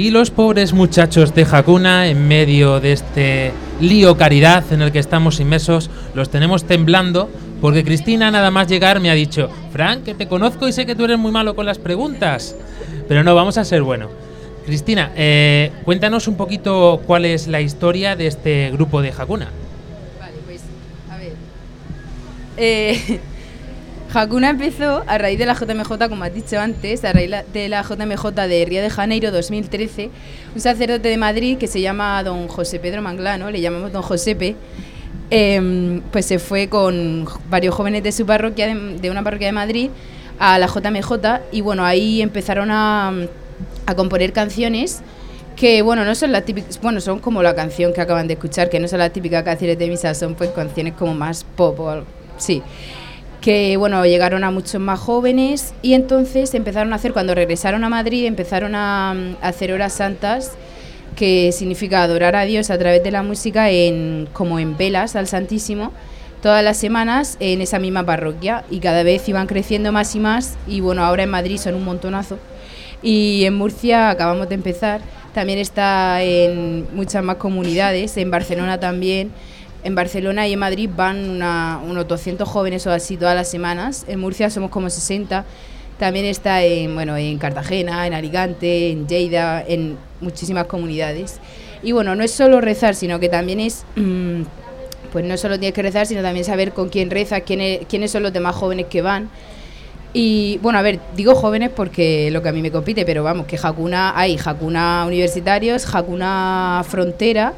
[0.00, 4.98] Y los pobres muchachos de Hakuna, en medio de este lío caridad en el que
[4.98, 7.28] estamos inmersos, los tenemos temblando
[7.60, 10.94] porque Cristina nada más llegar me ha dicho, Frank, que te conozco y sé que
[10.94, 12.56] tú eres muy malo con las preguntas.
[13.08, 14.08] Pero no, vamos a ser bueno.
[14.64, 19.50] Cristina, eh, cuéntanos un poquito cuál es la historia de este grupo de Hakuna.
[20.18, 20.62] Vale, pues,
[21.10, 21.32] a ver.
[22.56, 23.20] Eh,
[24.12, 27.82] Hakuna empezó a raíz de la JMJ, como has dicho antes, a raíz de la
[27.82, 30.10] JMJ de Río de Janeiro 2013,
[30.52, 34.56] un sacerdote de Madrid que se llama don José Pedro Manglano, le llamamos don Josepe,
[35.30, 39.52] em, pues se fue con varios jóvenes de su parroquia, de, de una parroquia de
[39.52, 39.90] Madrid,
[40.40, 43.12] a la JMJ y bueno, ahí empezaron a,
[43.86, 45.02] a componer canciones
[45.54, 48.70] que bueno, no son las típicas, bueno, son como la canción que acaban de escuchar,
[48.70, 51.90] que no son las típicas canciones de misa, son pues canciones como más pop o
[51.90, 52.06] algo,
[52.38, 52.60] sí.
[53.40, 57.88] Que bueno, llegaron a muchos más jóvenes y entonces empezaron a hacer, cuando regresaron a
[57.88, 60.52] Madrid, empezaron a, a hacer horas santas,
[61.16, 65.26] que significa adorar a Dios a través de la música en, como en velas al
[65.26, 65.92] Santísimo,
[66.42, 70.56] todas las semanas en esa misma parroquia y cada vez iban creciendo más y más
[70.66, 72.38] y bueno, ahora en Madrid son un montonazo.
[73.02, 75.00] Y en Murcia acabamos de empezar.
[75.32, 79.30] También está en muchas más comunidades, en Barcelona también.
[79.82, 84.04] En Barcelona y en Madrid van una- unos 200 jóvenes o así todas las semanas.
[84.08, 85.44] En Murcia somos como 60.
[85.98, 91.40] También está en, bueno, en Cartagena, en Alicante, en Lleida, en muchísimas comunidades.
[91.82, 94.42] Y bueno, no es solo rezar, sino que también es, mm,
[95.12, 98.22] pues no solo tienes que rezar, sino también saber con quién rezas, quiénes, quiénes son
[98.22, 99.28] los demás jóvenes que van
[100.12, 103.46] Y bueno, a ver, digo jóvenes porque lo que a mí me compite, pero vamos,
[103.46, 107.52] que Hakuna, hay Hakuna universitarios, Hakuna frontera,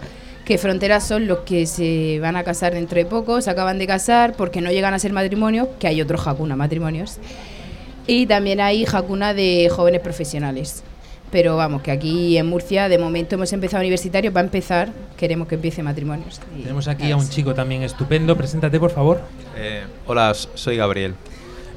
[0.52, 3.86] que fronteras son los que se van a casar dentro de poco, se acaban de
[3.86, 7.16] casar porque no llegan a ser matrimonio, que hay otros Hakuna matrimonios.
[8.06, 10.82] Y también hay Hakuna de jóvenes profesionales.
[11.30, 15.48] Pero vamos, que aquí en Murcia de momento hemos empezado universitarios, va a empezar, queremos
[15.48, 16.38] que empiece matrimonios.
[16.58, 17.36] Y Tenemos aquí a un sí.
[17.36, 18.36] chico también estupendo.
[18.36, 19.22] Preséntate, por favor.
[19.56, 21.14] Eh, hola, soy Gabriel.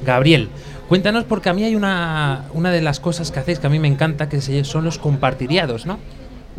[0.06, 0.50] Gabriel,
[0.90, 3.80] cuéntanos porque a mí hay una, una de las cosas que hacéis que a mí
[3.80, 5.98] me encanta, que se- son los compartiriados, ¿no?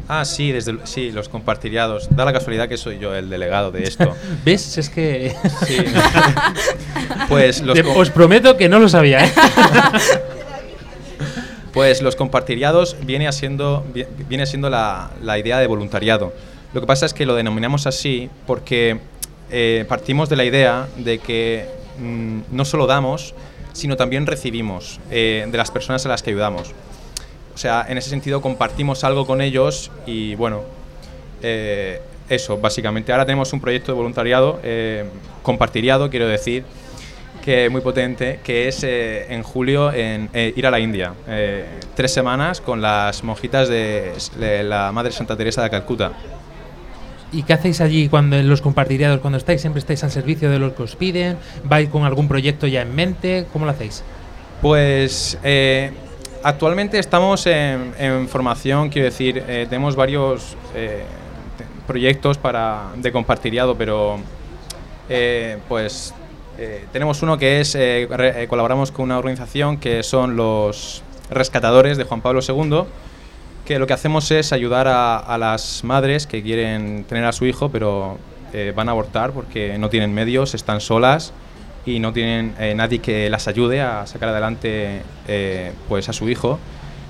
[0.08, 2.08] Ah, sí, desde el- sí, los compartiriados.
[2.14, 4.14] Da la casualidad que soy yo el delegado de esto.
[4.44, 4.78] ¿Ves?
[4.78, 5.34] Es que...
[5.66, 5.76] Sí.
[7.28, 9.32] Pues los Os prometo que no lo sabía, ¿eh?
[11.72, 16.32] Pues los compartiriados viene siendo, vi- viene siendo la, la idea de voluntariado.
[16.72, 18.98] Lo que pasa es que lo denominamos así porque
[19.50, 21.66] eh, partimos de la idea de que
[22.00, 23.34] mm, no solo damos,
[23.74, 26.72] sino también recibimos eh, de las personas a las que ayudamos.
[27.56, 30.60] O sea, en ese sentido compartimos algo con ellos y bueno,
[31.42, 33.12] eh, eso, básicamente.
[33.12, 35.06] Ahora tenemos un proyecto de voluntariado, eh,
[35.42, 36.64] compartiriado, quiero decir,
[37.42, 41.14] que es muy potente, que es eh, en julio en, eh, ir a la India.
[41.28, 41.64] eh,
[41.94, 46.12] tres semanas con las monjitas de, de la Madre Santa Teresa de Calcuta.
[47.32, 49.62] ¿Y qué hacéis allí cuando en los compartiriados cuando estáis?
[49.62, 51.38] ¿Siempre estáis al servicio de los que os piden?
[51.64, 53.46] ¿Vais con algún proyecto ya en mente?
[53.50, 54.04] ¿Cómo lo hacéis?
[54.60, 55.92] Pues eh,
[56.42, 61.04] actualmente estamos en, formación, quiero decir, eh, tenemos varios eh,
[61.86, 64.18] proyectos para, de compartiriado, pero
[65.08, 66.14] eh, pues
[66.90, 67.76] tenemos uno que es,
[68.48, 72.84] colaboramos con una organización que son los rescatadores de Juan Pablo II,
[73.66, 77.44] que lo que hacemos es ayudar a, a las madres que quieren tener a su
[77.44, 78.16] hijo, pero
[78.74, 81.34] van a abortar porque no tienen medios, están solas
[81.86, 86.28] y no tienen eh, nadie que las ayude a sacar adelante eh, pues a su
[86.28, 86.58] hijo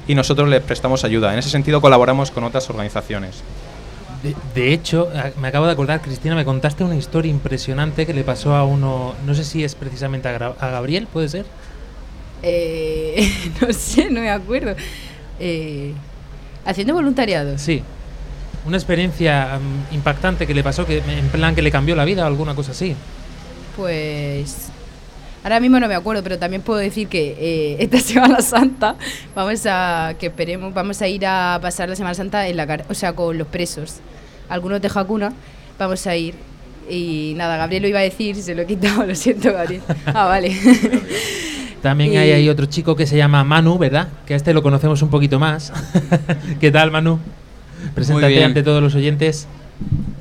[0.06, 1.32] y nosotros les prestamos ayuda.
[1.32, 3.42] En ese sentido colaboramos con otras organizaciones.
[4.22, 8.14] De, de hecho, a- me acabo de acordar, Cristina, me contaste una historia impresionante que
[8.14, 11.46] le pasó a uno, no sé si es precisamente a, a Gabriel, ¿puede ser?
[12.42, 14.74] Eh, no sé, no me acuerdo.
[15.40, 15.92] Eh,
[16.64, 17.58] haciendo voluntariado.
[17.58, 17.82] Sí.
[18.66, 22.24] Una experiencia mm, impactante que le pasó, que en plan que le cambió la vida
[22.24, 22.94] o alguna cosa así.
[23.76, 24.68] Pues
[25.44, 28.96] ahora mismo no me acuerdo, pero también puedo decir que eh, esta Semana Santa
[29.34, 32.84] vamos a que esperemos vamos a ir a pasar la Semana Santa en la car-
[32.88, 33.96] o sea, con los presos.
[34.48, 35.32] Algunos de Hakuna
[35.78, 36.34] vamos a ir
[36.88, 39.82] y nada, Gabriel lo iba a decir, se lo he quitado, lo siento, Gabriel.
[40.06, 40.56] Ah, vale.
[41.82, 44.08] También Y- hay ahí otro chico que se llama Manu, ¿verdad?
[44.26, 45.72] Que a este lo conocemos un poquito más.
[46.60, 47.18] ¿Qué tal, Manu?
[47.94, 49.46] Preséntate ante todos los oyentes.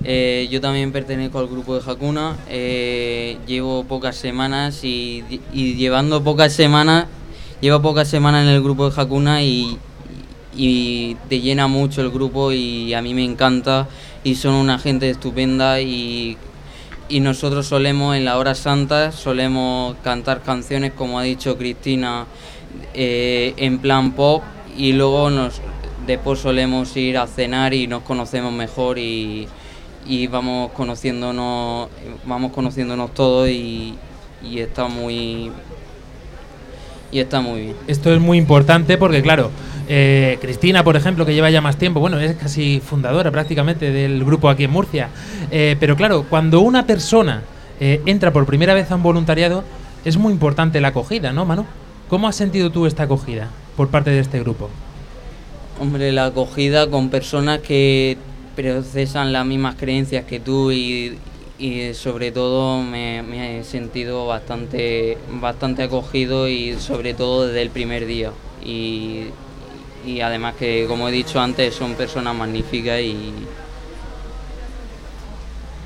[0.03, 2.37] Eh, yo también pertenezco al grupo de Hakuna.
[2.47, 7.07] eh, llevo pocas semanas y, y llevando pocas semanas,
[7.59, 9.79] llevo pocas semanas en el grupo de Hakuna y,
[10.55, 13.87] y te llena mucho el grupo y a mí me encanta
[14.23, 16.37] y son una gente estupenda y,
[17.09, 22.25] y nosotros solemos en la hora santa solemos cantar canciones como ha dicho Cristina
[22.93, 24.43] eh, en plan pop
[24.77, 25.61] y luego nos
[26.05, 29.47] después solemos ir a cenar y nos conocemos mejor y,
[30.29, 31.89] vamos conociéndonos
[32.25, 33.95] vamos conociéndonos todos y,
[34.43, 35.51] y está muy
[37.11, 39.51] y está muy bien Esto es muy importante porque, claro,
[39.87, 44.23] eh, Cristina, por ejemplo, que lleva ya más tiempo, bueno, es casi fundadora prácticamente del
[44.23, 45.09] grupo aquí en Murcia.
[45.51, 47.43] Eh, pero claro, cuando una persona
[47.79, 49.63] eh, entra por primera vez a un voluntariado,
[50.03, 51.65] es muy importante la acogida, ¿no, Manu?
[52.09, 54.69] ¿Cómo has sentido tú esta acogida por parte de este grupo?
[55.79, 58.17] Hombre, la acogida con personas que
[58.55, 61.17] procesan las mismas creencias que tú y,
[61.59, 67.69] y sobre todo me, me he sentido bastante, bastante acogido y sobre todo desde el
[67.69, 68.31] primer día.
[68.63, 69.25] Y,
[70.05, 73.33] y además que, como he dicho antes, son personas magníficas y,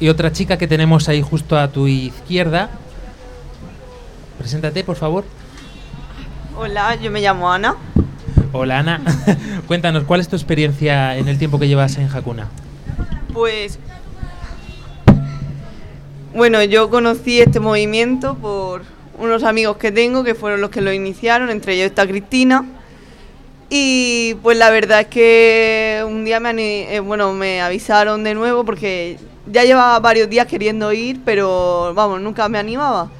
[0.02, 2.69] Y otra chica que tenemos ahí justo a tu izquierda.
[4.38, 5.25] Preséntate, por favor.
[6.58, 7.75] Hola, yo me llamo Ana.
[8.51, 9.01] Hola, Ana.
[9.67, 12.47] Cuéntanos, ¿cuál es tu experiencia en el tiempo que llevas en Hakuna?
[13.31, 13.77] Pues
[16.33, 18.81] bueno, yo conocí este movimiento por
[19.19, 22.65] unos amigos que tengo que fueron los que lo iniciaron, entre ellos está Cristina.
[23.69, 28.65] Y pues la verdad es que un día me, eh, bueno, me avisaron de nuevo
[28.65, 33.12] porque ya llevaba varios días queriendo ir, pero vamos, nunca me animaba.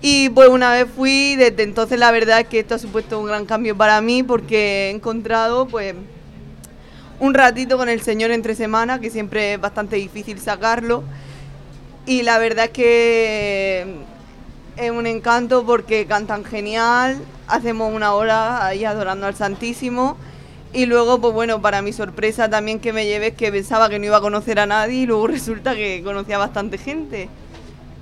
[0.00, 3.26] Y pues una vez fui, desde entonces la verdad es que esto ha supuesto un
[3.26, 5.94] gran cambio para mí porque he encontrado pues
[7.18, 11.02] un ratito con el Señor entre semana, que siempre es bastante difícil sacarlo.
[12.06, 13.96] Y la verdad es que
[14.76, 17.18] es un encanto porque cantan genial,
[17.48, 20.16] hacemos una hora ahí adorando al Santísimo
[20.72, 23.98] y luego, pues bueno, para mi sorpresa también que me llevé es que pensaba que
[23.98, 27.28] no iba a conocer a nadie y luego resulta que conocía a bastante gente.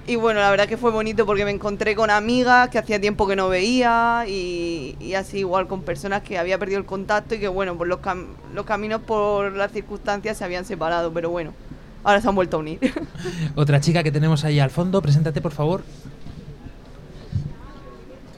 [0.08, 3.26] Y bueno, la verdad que fue bonito porque me encontré con amigas que hacía tiempo
[3.26, 7.40] que no veía y, y así igual con personas que había perdido el contacto y
[7.40, 11.54] que bueno, pues los, cam- los caminos por las circunstancias se habían separado, pero bueno,
[12.04, 12.78] ahora se han vuelto a unir.
[13.56, 15.82] Otra chica que tenemos ahí al fondo, preséntate por favor.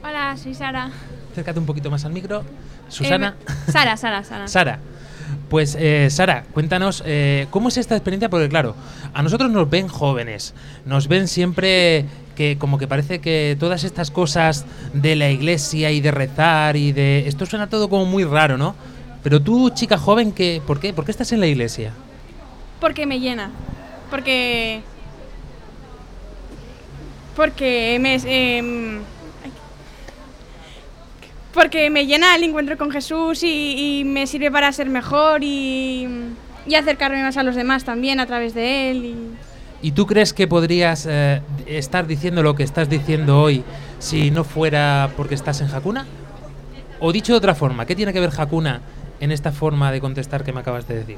[0.03, 0.89] Hola, soy Sara.
[1.31, 2.43] Acércate un poquito más al micro.
[2.87, 3.35] Susana.
[3.39, 4.47] Eh, me- Sara, Sara, Sara.
[4.47, 4.79] Sara.
[5.49, 8.29] Pues eh, Sara, cuéntanos, eh, ¿cómo es esta experiencia?
[8.29, 8.75] Porque claro,
[9.13, 10.53] a nosotros nos ven jóvenes,
[10.85, 16.01] nos ven siempre que como que parece que todas estas cosas de la iglesia y
[16.01, 17.27] de rezar y de...
[17.27, 18.75] Esto suena todo como muy raro, ¿no?
[19.23, 20.93] Pero tú, chica joven, ¿qué, ¿por qué?
[20.93, 21.93] ¿Por qué estás en la iglesia?
[22.79, 23.51] Porque me llena.
[24.09, 24.81] Porque.
[27.35, 28.15] Porque me.
[28.25, 28.99] em.
[31.59, 36.07] Porque me llena el encuentro con Jesús y, y me sirve para ser mejor y,
[36.65, 39.05] y acercarme más a los demás también a través de él.
[39.05, 43.63] Y, ¿Y tú crees que podrías eh, estar diciendo lo que estás diciendo hoy
[43.99, 46.05] si no fuera porque estás en Hakuna?
[47.01, 48.79] O dicho de otra forma, ¿qué tiene que ver Hakuna
[49.19, 51.17] en esta forma de contestar que me acabas de decir?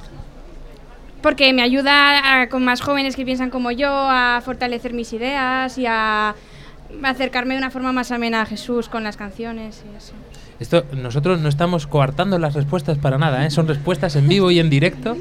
[1.21, 5.77] porque me ayuda a- con más jóvenes que piensan como yo a fortalecer mis ideas
[5.77, 6.33] y a
[7.03, 10.13] acercarme de una forma más amena a Jesús con las canciones y eso.
[10.61, 13.49] Esto, nosotros no estamos coartando las respuestas para nada, ¿eh?
[13.49, 15.17] son respuestas en vivo y en directo.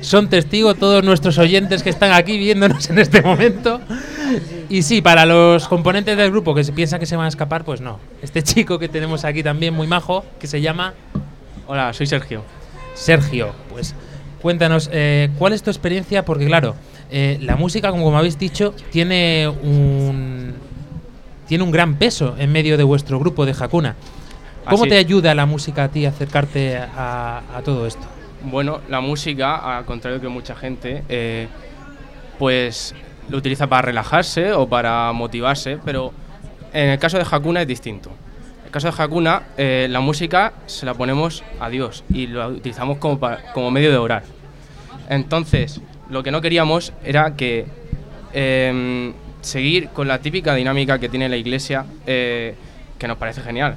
[0.00, 3.80] Son testigos todos nuestros oyentes que están aquí viéndonos en este momento.
[4.68, 7.64] Y sí, para los componentes del grupo que se piensan que se van a escapar,
[7.64, 7.98] pues no.
[8.22, 10.94] Este chico que tenemos aquí también muy majo, que se llama...
[11.66, 12.44] Hola, soy Sergio.
[12.94, 13.96] Sergio, pues
[14.40, 16.24] cuéntanos, eh, ¿cuál es tu experiencia?
[16.24, 16.76] Porque claro,
[17.10, 20.54] eh, la música, como habéis dicho, tiene un,
[21.48, 23.96] tiene un gran peso en medio de vuestro grupo de Hakuna.
[24.64, 24.90] ¿Cómo Así.
[24.90, 28.02] te ayuda la música a ti a acercarte a, a todo esto?
[28.42, 31.48] Bueno, la música, al contrario que mucha gente, eh,
[32.38, 32.94] pues
[33.28, 36.12] lo utiliza para relajarse o para motivarse, pero
[36.72, 38.10] en el caso de Hakuna es distinto.
[38.60, 42.48] En el caso de Hakuna, eh, la música se la ponemos a Dios y lo
[42.48, 44.24] utilizamos como, pa- como medio de orar.
[45.08, 47.66] Entonces, lo que no queríamos era que
[48.32, 52.54] em, seguir con la típica dinámica que tiene la iglesia, eh,
[52.98, 53.76] que nos parece genial,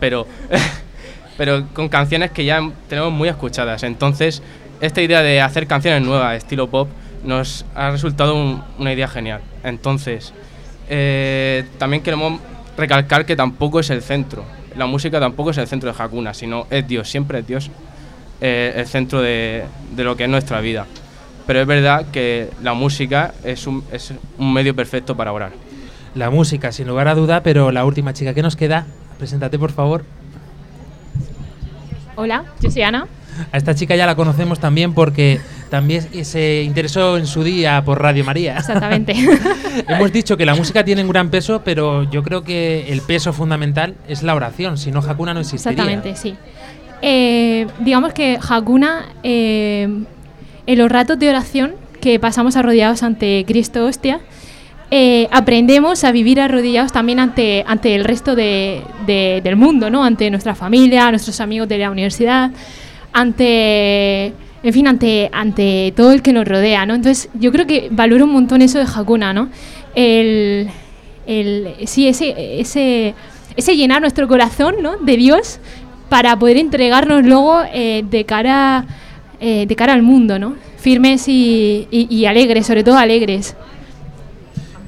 [0.00, 0.26] pero,
[1.36, 3.82] pero con canciones que ya tenemos muy escuchadas.
[3.82, 4.42] Entonces,
[4.80, 6.88] esta idea de hacer canciones nuevas, estilo pop,
[7.24, 9.40] nos ha resultado un- una idea genial.
[9.64, 10.32] Entonces,
[10.88, 12.40] eh, también queremos
[12.76, 14.44] recalcar que tampoco es el centro.
[14.76, 17.70] La música tampoco es el centro de Hakuna, sino es Dios, siempre es Dios
[18.40, 19.64] eh, el centro de,
[19.96, 20.86] de lo que es nuestra vida.
[21.46, 25.52] Pero es verdad que la música es un, es un medio perfecto para orar.
[26.14, 28.86] La música, sin lugar a duda, pero la última chica que nos queda,
[29.18, 30.04] preséntate por favor.
[32.16, 33.06] Hola, yo soy Ana.
[33.52, 35.40] A esta chica ya la conocemos también porque
[35.70, 38.56] también se interesó en su día por Radio María.
[38.56, 39.14] Exactamente.
[39.88, 43.32] Hemos dicho que la música tiene un gran peso, pero yo creo que el peso
[43.32, 45.84] fundamental es la oración, si no Hakuna no existiría.
[45.84, 46.34] Exactamente, sí.
[47.02, 49.88] Eh, digamos que Hakuna, eh,
[50.66, 54.20] en los ratos de oración que pasamos arrodillados ante Cristo hostia,
[54.90, 60.02] eh, aprendemos a vivir arrodillados también ante, ante el resto de- de- del mundo, ¿no?
[60.02, 62.50] Ante nuestra familia, nuestros amigos de la universidad,
[63.12, 64.26] ante,
[64.62, 66.94] en fin, ante, ante todo el que nos rodea, ¿no?
[66.94, 69.48] Entonces yo creo que valoro un montón eso de Hakuna, ¿no?
[69.94, 70.68] El,
[71.26, 73.14] el, sí, ese, ese,
[73.56, 74.96] ese llenar nuestro corazón, ¿no?
[74.98, 75.60] De Dios
[76.08, 78.86] para poder entregarnos luego eh, de cara
[79.40, 80.56] eh, de cara al mundo, ¿no?
[80.78, 83.54] Firmes y alegres, sobre todo alegres.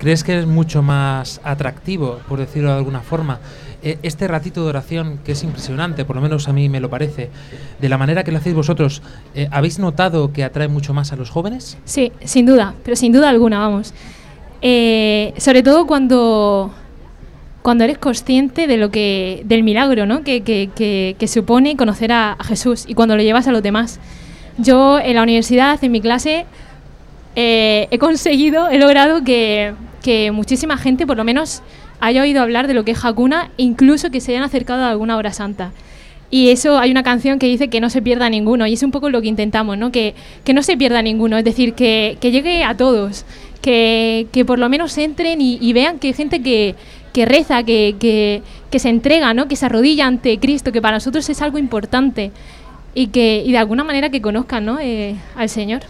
[0.00, 3.38] ¿Crees que es mucho más atractivo, por decirlo de alguna forma,
[3.82, 6.88] eh, este ratito de oración que es impresionante, por lo menos a mí me lo
[6.88, 7.28] parece,
[7.78, 9.02] de la manera que lo hacéis vosotros,
[9.34, 11.76] eh, ¿habéis notado que atrae mucho más a los jóvenes?
[11.84, 13.92] Sí, sin duda, pero sin duda alguna, vamos.
[14.62, 16.72] Eh, sobre todo cuando,
[17.60, 20.22] cuando eres consciente de lo que, del milagro, ¿no?
[20.24, 24.00] Que, que- que- supone conocer a, Jesús y cuando lo llevas a los demás.
[24.56, 26.46] Yo en la universidad, en mi clase,
[27.36, 29.72] he conseguido, he logrado que,
[30.02, 31.62] que muchísima gente, por lo menos,
[32.00, 35.16] haya oído hablar de lo que es Hakuna, incluso que se hayan acercado a alguna
[35.16, 35.72] hora santa.
[36.30, 38.92] Y eso hay una canción que dice que no se pierda ninguno, y es un
[38.92, 39.90] poco lo que intentamos, ¿no?
[39.90, 43.24] Que, que no se pierda ninguno, es decir, que, que llegue a todos,
[43.60, 46.76] que, que por lo menos entren y, vean que hay gente que,
[47.12, 49.48] que reza, que, que, que se entrega, ¿no?
[49.48, 52.30] Que se arrodilla ante Cristo, que para nosotros es algo importante
[52.94, 54.78] y que y de alguna manera que conozcan, ¿no?
[54.80, 55.82] Eh, al Señor.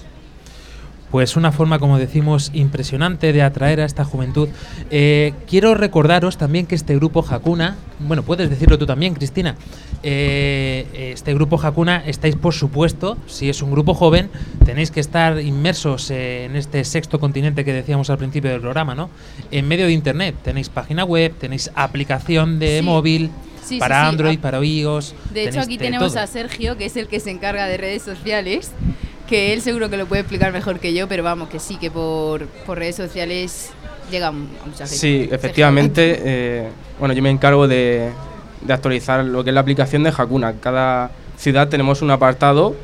[1.11, 4.49] Pues una forma, como decimos, impresionante de atraer a esta juventud.
[4.91, 9.57] Eh, quiero recordaros también que este grupo Hakuna, bueno, puedes decirlo tú también, Cristina,
[10.03, 14.31] eh, este grupo Hakuna estáis, por supuesto, si es un grupo joven,
[14.65, 18.95] tenéis que estar inmersos eh, en este sexto continente que decíamos al principio del programa,
[18.95, 19.11] ¿no?
[19.51, 22.85] En medio de Internet, tenéis página web, tenéis aplicación de Sí.
[22.85, 23.31] móvil.
[23.65, 24.09] Sí, para sí.
[24.09, 25.15] Android, Ah, para iOS.
[25.33, 26.23] De hecho, aquí tenemos todo.
[26.23, 28.73] a Sergio, que es el que se encarga de redes sociales,
[29.31, 31.91] que él seguro que lo puede explicar mejor que yo, pero vamos, que sí, que
[31.91, 33.70] por, por redes sociales
[34.11, 34.97] llega a mucha gente.
[34.97, 36.20] Sí, efectivamente.
[36.22, 36.68] eh,
[36.99, 38.11] bueno, yo me encargo de,
[38.61, 40.55] de actualizar lo que es la aplicación de Hakuna.
[40.61, 42.74] Cada ciudad tenemos un apartado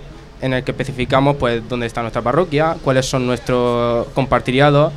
[0.41, 4.93] en el que especificamos pues dónde está nuestra parroquia, cuáles son nuestros compartiriados.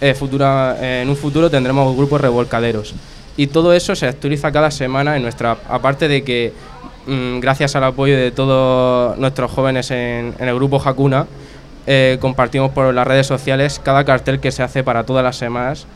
[0.00, 2.94] Eh, futura, en un futuro tendremos grupos revolcaderos.
[3.36, 5.58] Y todo eso se actualiza cada semana en nuestra.
[5.68, 6.52] Aparte de que,
[7.06, 11.26] mm, gracias al apoyo de todos nuestros jóvenes en, en el grupo Hakuna,
[11.86, 15.86] eh, compartimos por las redes sociales cada cartel que se hace para todas las semanas,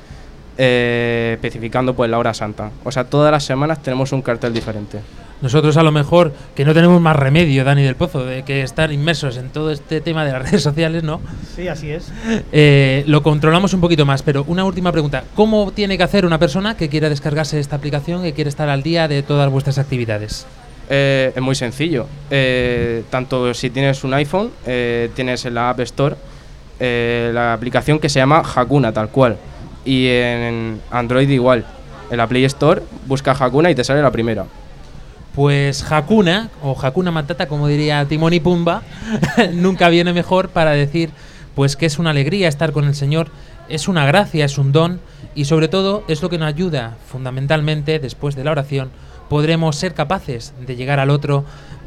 [0.58, 2.70] eh, especificando pues la hora santa.
[2.84, 5.00] O sea, todas las semanas tenemos un cartel diferente.
[5.42, 8.90] Nosotros a lo mejor que no tenemos más remedio, Dani del Pozo, de que estar
[8.90, 11.20] inmersos en todo este tema de las redes sociales, ¿no?
[11.54, 12.10] Sí, así es.
[12.52, 15.24] Eh, lo controlamos un poquito más, pero una última pregunta.
[15.34, 18.82] ¿Cómo tiene que hacer una persona que quiera descargarse esta aplicación, que quiere estar al
[18.82, 20.46] día de todas vuestras actividades?
[20.88, 22.06] Eh, es muy sencillo.
[22.30, 26.16] Eh, tanto si tienes un iPhone, eh, tienes en la App Store
[26.78, 29.36] eh, la aplicación que se llama Hakuna, tal cual.
[29.84, 31.64] Y en Android igual.
[32.10, 34.44] En la Play Store busca Hakuna y te sale la primera.
[35.34, 38.82] Pues Hakuna, o Hakuna Matata, como diría Timón y Pumba,
[39.52, 41.10] nunca viene mejor para decir
[41.54, 43.28] pues que es una alegría estar con el Señor,
[43.68, 45.00] es una gracia, es un don,
[45.34, 48.90] y sobre todo es lo que nos ayuda fundamentalmente después de la oración,
[49.28, 51.44] podremos ser capaces de llegar al otro,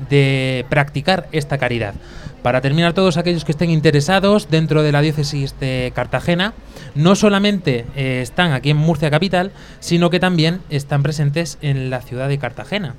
[0.10, 1.94] de practicar esta caridad.
[2.42, 6.54] Para terminar, todos aquellos que estén interesados dentro de la diócesis de Cartagena,
[6.96, 12.02] no solamente eh, están aquí en Murcia Capital, sino que también están presentes en la
[12.02, 12.96] ciudad de Cartagena.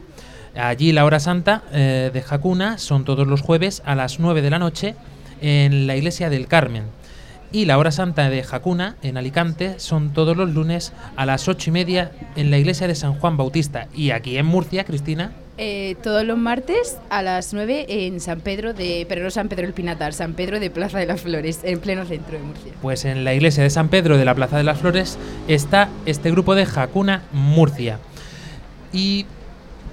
[0.55, 4.51] Allí la hora santa eh, de Jacuna son todos los jueves a las 9 de
[4.51, 4.95] la noche
[5.41, 6.85] en la iglesia del Carmen.
[7.53, 11.71] Y la hora santa de Jacuna en Alicante son todos los lunes a las 8
[11.71, 13.89] y media en la iglesia de San Juan Bautista.
[13.93, 15.33] Y aquí en Murcia, Cristina,
[15.63, 19.05] Eh, todos los martes a las 9 en San Pedro de.
[19.09, 22.07] Pero no San Pedro el Pinatar, San Pedro de Plaza de las Flores, en pleno
[22.07, 22.73] centro de Murcia.
[22.81, 26.31] pues en la iglesia de San Pedro de la Plaza de las Flores está este
[26.31, 27.99] grupo de Jacuna Murcia.
[28.93, 29.27] Y,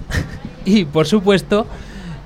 [0.64, 1.66] y por supuesto,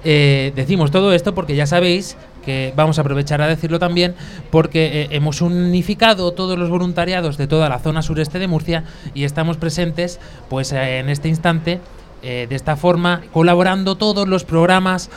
[0.05, 4.15] eh, decimos todo esto porque ya sabéis que vamos a aprovechar a decirlo también
[4.51, 8.85] porque eh, hemos unificado todos los voluntariados de toda la zona sureste de Murcia
[9.15, 10.21] y estamos presentes
[10.51, 11.81] pues eh, en este instante
[12.23, 15.11] eh, de esta forma colaborando todos los programas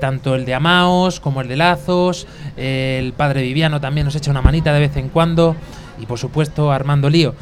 [0.00, 2.26] tanto el de Amaos como el de Lazos
[2.56, 5.56] el padre Viviano también nos echa una manita de vez en cuando
[5.98, 7.34] y por supuesto Armando Lío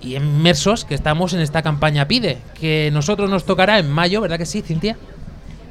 [0.00, 4.38] y inmersos que estamos en esta campaña Pide que nosotros nos tocará en mayo ¿verdad
[4.38, 4.96] que sí Cintia?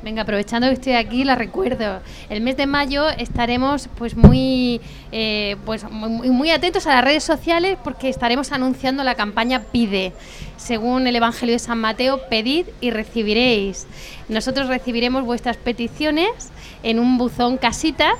[0.05, 1.99] Venga, aprovechando que estoy aquí, la recuerdo.
[2.29, 4.79] El mes de mayo estaremos pues muy,
[5.11, 10.13] eh, pues muy, muy atentos a las redes sociales porque estaremos anunciando la campaña Pide.
[10.57, 13.87] Según el Evangelio de San Mateo, pedid y recibiréis.
[14.29, 16.51] Nosotros recibiremos vuestras peticiones
[16.83, 18.13] en un buzón casita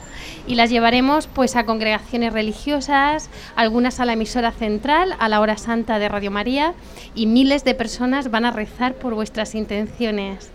[0.47, 5.57] y las llevaremos pues a congregaciones religiosas, algunas a la emisora central, a la hora
[5.57, 6.73] santa de Radio María
[7.13, 10.49] y miles de personas van a rezar por vuestras intenciones.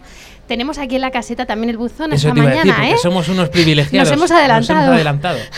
[0.51, 2.91] Tenemos aquí en la caseta también el buzón Eso hasta te iba a decir, mañana,
[2.91, 2.97] ¿eh?
[3.01, 4.11] somos unos privilegiados.
[4.11, 4.81] Nos hemos adelantado.
[4.81, 5.39] Nos hemos adelantado.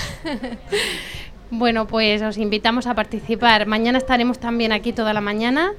[1.55, 3.67] Bueno, pues os invitamos a participar.
[3.67, 5.73] Mañana estaremos también aquí toda la mañana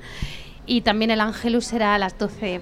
[0.66, 2.62] y también el Angelus será a las 12.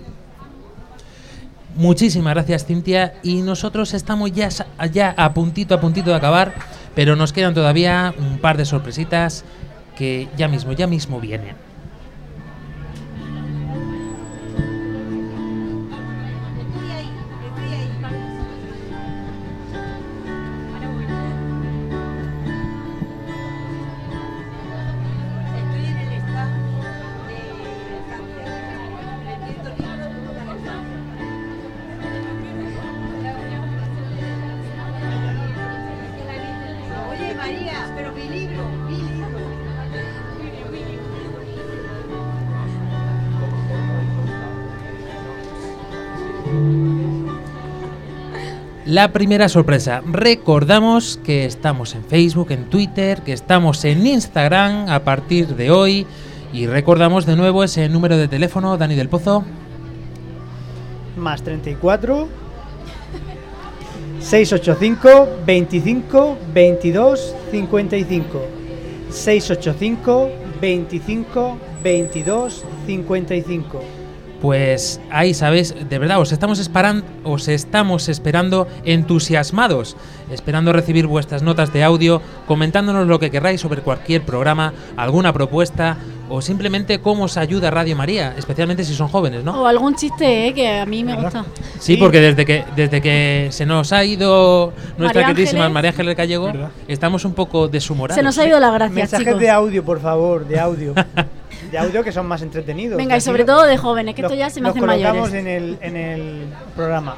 [1.75, 3.13] Muchísimas gracias, Cintia.
[3.23, 4.49] Y nosotros estamos ya,
[4.91, 6.53] ya a puntito, a puntito de acabar,
[6.95, 9.45] pero nos quedan todavía un par de sorpresitas
[9.97, 11.70] que ya mismo, ya mismo vienen.
[48.91, 50.01] La primera sorpresa.
[50.05, 56.05] Recordamos que estamos en Facebook, en Twitter, que estamos en Instagram a partir de hoy.
[56.51, 59.45] Y recordamos de nuevo ese número de teléfono, Dani del Pozo.
[61.15, 62.27] Más 34
[64.19, 68.41] 685 25 22 55.
[69.09, 70.29] 685
[70.59, 74.00] 25 22 55.
[74.41, 79.95] Pues ahí sabéis, de verdad, os estamos, esperan- os estamos esperando entusiasmados,
[80.31, 85.97] esperando recibir vuestras notas de audio, comentándonos lo que queráis sobre cualquier programa, alguna propuesta
[86.27, 89.61] o simplemente cómo os ayuda Radio María, especialmente si son jóvenes, ¿no?
[89.61, 90.53] O algún chiste, ¿eh?
[90.53, 91.45] que a mí me gusta.
[91.77, 95.73] Sí, porque desde que desde que se nos ha ido nuestra María queridísima Ángeles.
[95.73, 96.51] María Ángeles Gallego,
[96.87, 98.15] estamos un poco deshumorados.
[98.17, 99.39] Se nos ha ido la gracia, Mensajes chicos.
[99.41, 100.93] de audio, por favor, de audio.
[101.71, 102.97] de audio que son más entretenidos.
[102.97, 105.33] Venga, y sobre todo de jóvenes, que los- esto ya se me colocamos mayores.
[105.33, 106.43] en el, en el
[106.75, 107.15] programa.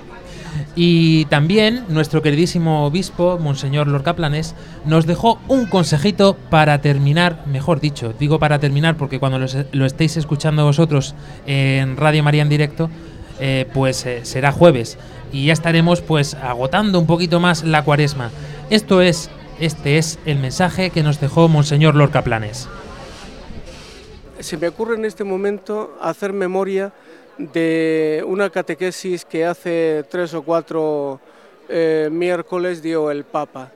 [0.76, 4.54] Y también nuestro queridísimo obispo, Monseñor Lorca Planes,
[4.86, 9.39] nos dejó un consejito para terminar, mejor dicho, digo para terminar porque cuando
[9.72, 11.16] lo estéis escuchando vosotros
[11.47, 12.89] en Radio María en directo,
[13.39, 14.97] eh, pues eh, será jueves
[15.32, 18.30] y ya estaremos pues agotando un poquito más la cuaresma.
[18.70, 22.70] Esto es, este es el mensaje que nos dejó Monseñor Lorca Planes.
[24.44, 26.91] Se me ocurre en este momento hacer memoria
[27.38, 31.22] de una catequesis que hace tres o cuatro
[31.70, 33.72] eh, miércoles dio el Papa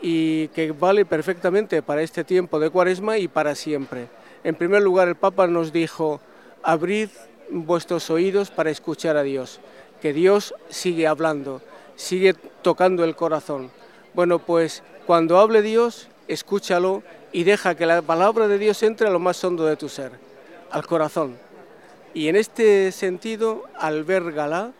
[0.00, 4.08] y que vale perfectamente para este tiempo de cuaresma y para siempre.
[4.44, 6.22] En primer lugar, el Papa nos dijo,
[6.62, 7.10] abrid
[7.50, 9.60] vuestros oídos para escuchar a Dios,
[10.00, 11.60] que Dios sigue hablando,
[11.96, 12.32] sigue
[12.62, 13.70] tocando el corazón.
[14.14, 17.02] Bueno, pues cuando hable Dios, escúchalo
[17.32, 20.12] y deja que la palabra de Dios entre a lo más hondo de tu ser,
[20.70, 21.36] al corazón.
[22.14, 24.72] Y en este sentido, albérgala,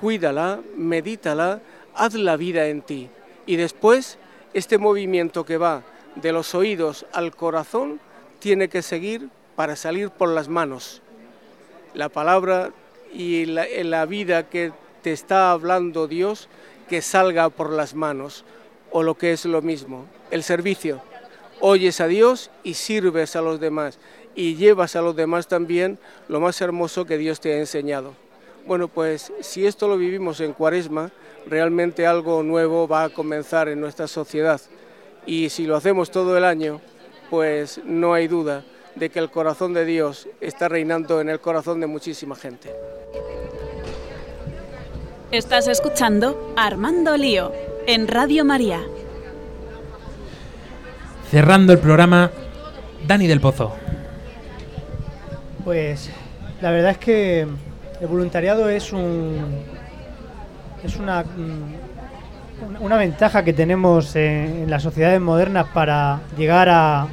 [0.00, 1.60] cuídala, medítala,
[1.94, 3.08] haz la vida en ti.
[3.46, 4.18] Y después,
[4.52, 5.82] este movimiento que va
[6.16, 8.00] de los oídos al corazón
[8.38, 11.00] tiene que seguir para salir por las manos.
[11.94, 12.70] La palabra
[13.12, 14.72] y la, la vida que
[15.02, 16.48] te está hablando Dios,
[16.88, 18.44] que salga por las manos.
[18.90, 21.02] O lo que es lo mismo, el servicio.
[21.60, 23.98] Oyes a Dios y sirves a los demás
[24.34, 25.98] y llevas a los demás también
[26.28, 28.14] lo más hermoso que Dios te ha enseñado.
[28.66, 31.10] Bueno, pues si esto lo vivimos en Cuaresma,
[31.46, 34.60] realmente algo nuevo va a comenzar en nuestra sociedad.
[35.26, 36.80] Y si lo hacemos todo el año,
[37.30, 41.80] pues no hay duda de que el corazón de Dios está reinando en el corazón
[41.80, 42.74] de muchísima gente.
[45.30, 47.52] Estás escuchando Armando Lío
[47.86, 48.80] en Radio María.
[51.34, 52.30] Cerrando el programa,
[53.08, 53.72] Dani del Pozo.
[55.64, 56.08] Pues
[56.60, 59.58] la verdad es que el voluntariado es un
[60.84, 67.08] es una mm, una- ventaja que tenemos en, en las sociedades modernas para llegar a,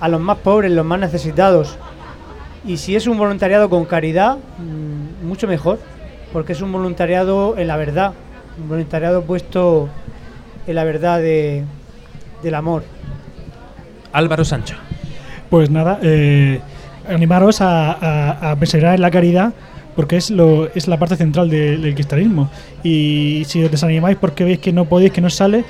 [0.00, 1.76] a los más pobres, los más necesitados.
[2.64, 5.78] Y si es un voluntariado con caridad, mm, mucho mejor,
[6.32, 8.14] porque es un voluntariado en la verdad,
[8.58, 9.90] un voluntariado puesto
[10.66, 11.64] en la verdad de,
[12.42, 12.82] del amor.
[14.12, 14.74] Álvaro Sancho.
[15.48, 16.60] Pues nada, eh,
[17.08, 19.52] animaros a, a- a perseverar en la caridad
[19.96, 22.48] porque es, lo, es la parte central de- del cristianismo.
[22.82, 25.64] Y si os desanimáis porque veis que no podéis, que no sale,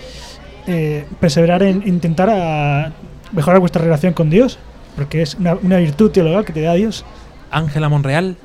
[0.67, 2.93] eh, perseverar en intentar a
[3.33, 4.59] mejorar vuestra relación con Dios,
[4.97, 7.05] porque es una, una virtud teologal que te da Dios.
[7.51, 8.37] Ángela Monreal.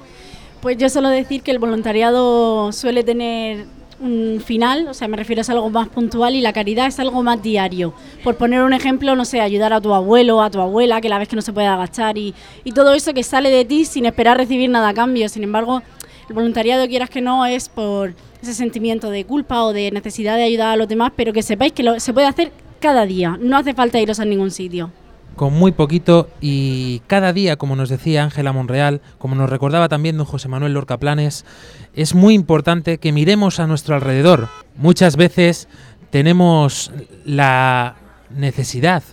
[0.62, 3.66] Pues yo suelo decir que el voluntariado suele tener
[4.00, 7.24] un final, o sea, me refiero a algo más puntual y la caridad es algo
[7.24, 7.94] más diario.
[8.24, 11.18] Por poner un ejemplo, no sé, ayudar a tu abuelo, a tu abuela, que la
[11.18, 12.34] ves que no se puede agachar y,
[12.64, 15.30] y todo eso que sale de ti sin esperar recibir nada a cambio.
[15.30, 15.82] Sin embargo,
[16.30, 20.44] el voluntariado, quieras que no, es por ese sentimiento de culpa o de necesidad de
[20.44, 23.58] ayudar a los demás, pero que sepáis que lo, se puede hacer cada día, no
[23.58, 24.92] hace falta iros a ningún sitio.
[25.36, 30.18] Con muy poquito y cada día, como nos decía Ángela Monreal, como nos recordaba también
[30.18, 31.46] don José Manuel Lorca Planes,
[31.94, 34.48] es muy importante que miremos a nuestro alrededor.
[34.76, 35.68] Muchas veces
[36.10, 36.92] tenemos
[37.26, 37.96] la
[38.30, 39.04] necesidad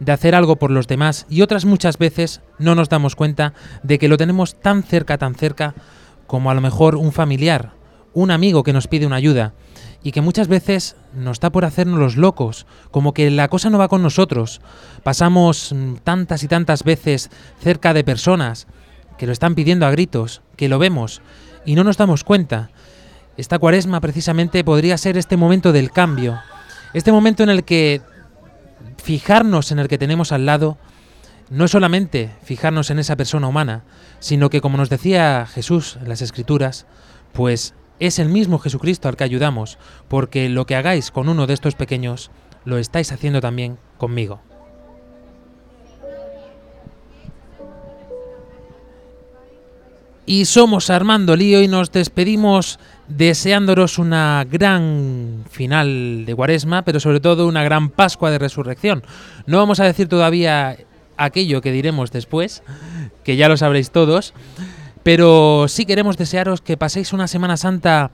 [0.00, 3.52] de hacer algo por los demás y otras muchas veces no nos damos cuenta
[3.82, 5.74] de que lo tenemos tan cerca, tan cerca
[6.26, 7.72] como a lo mejor un familiar,
[8.14, 9.52] un amigo que nos pide una ayuda
[10.02, 13.78] y que muchas veces nos está por hacernos los locos, como que la cosa no
[13.78, 14.60] va con nosotros.
[15.02, 17.30] Pasamos mm, tantas y tantas veces
[17.60, 18.66] cerca de personas
[19.18, 21.20] que lo están pidiendo a gritos, que lo vemos
[21.66, 22.70] y no nos damos cuenta.
[23.36, 26.40] Esta cuaresma precisamente podría ser este momento del cambio,
[26.94, 28.02] este momento en el que
[29.02, 30.78] fijarnos en el que tenemos al lado
[31.50, 33.82] no es solamente fijarnos en esa persona humana,
[34.20, 36.86] sino que como nos decía Jesús en las Escrituras,
[37.32, 39.78] pues es el mismo Jesucristo al que ayudamos,
[40.08, 42.30] porque lo que hagáis con uno de estos pequeños,
[42.64, 44.40] lo estáis haciendo también conmigo.
[50.26, 52.78] Y somos Armando Lío y nos despedimos
[53.08, 59.02] deseándonos una gran final de Cuaresma, pero sobre todo una gran Pascua de Resurrección.
[59.46, 60.76] No vamos a decir todavía
[61.16, 62.62] aquello que diremos después,
[63.24, 64.32] que ya lo sabréis todos,
[65.12, 68.12] pero sí queremos desearos que paséis una Semana Santa,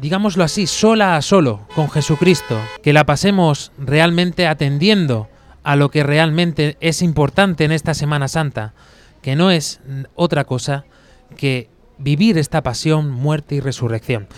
[0.00, 5.26] digámoslo así, sola a solo, con Jesucristo, que la pasemos realmente atendiendo
[5.64, 8.72] a lo que realmente es importante en esta Semana Santa,
[9.20, 9.80] que no es
[10.14, 10.84] otra cosa
[11.36, 14.28] que vivir esta pasión, muerte y resurrección.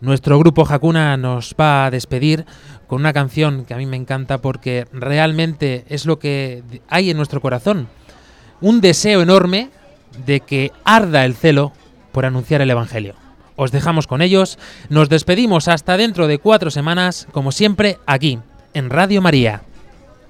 [0.00, 2.46] Nuestro grupo Hakuna nos va a despedir
[2.86, 7.18] con una canción que a mí me encanta porque realmente es lo que hay en
[7.18, 7.88] nuestro corazón.
[8.62, 9.68] Un deseo enorme
[10.24, 11.72] de que arda el celo
[12.12, 13.14] por anunciar el Evangelio.
[13.56, 14.58] Os dejamos con ellos,
[14.88, 18.38] nos despedimos hasta dentro de cuatro semanas, como siempre, aquí,
[18.74, 19.62] en Radio María.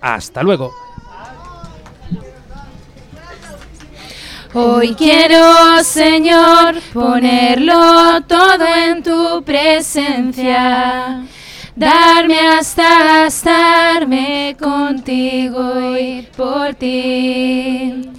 [0.00, 0.72] Hasta luego.
[4.54, 11.24] Hoy quiero, Señor, ponerlo todo en tu presencia.
[11.74, 18.10] Darme hasta gastarme contigo y por ti.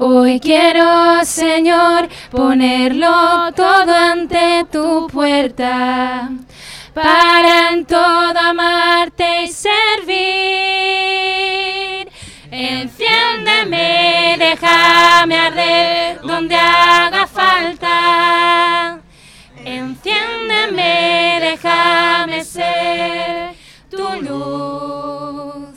[0.00, 6.30] Hoy quiero, Señor, ponerlo todo ante tu puerta,
[6.94, 10.16] para en todo amarte y servir.
[12.48, 19.00] Enciéndeme, déjame arder donde haga falta.
[19.64, 23.56] Enciéndeme, déjame ser
[23.90, 25.76] tu luz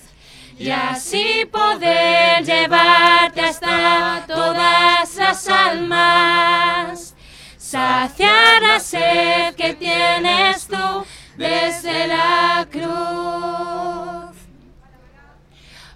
[0.59, 3.20] y así poder llevarte
[3.61, 7.15] hasta todas las almas.
[7.57, 11.05] Saciar la sed que tienes tú
[11.37, 14.31] desde la cruz.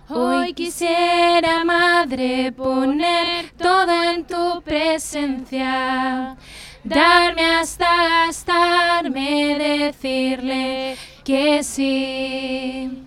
[0.07, 6.37] Hoy quisiera, Madre, poner todo en tu presencia,
[6.83, 13.05] darme hasta gastarme, decirle que sí.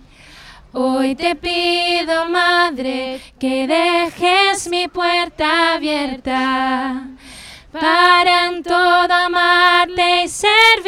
[0.71, 7.07] Hoy te pido, Madre, que dejes mi puerta abierta
[7.71, 10.85] para en todo amarte y servir.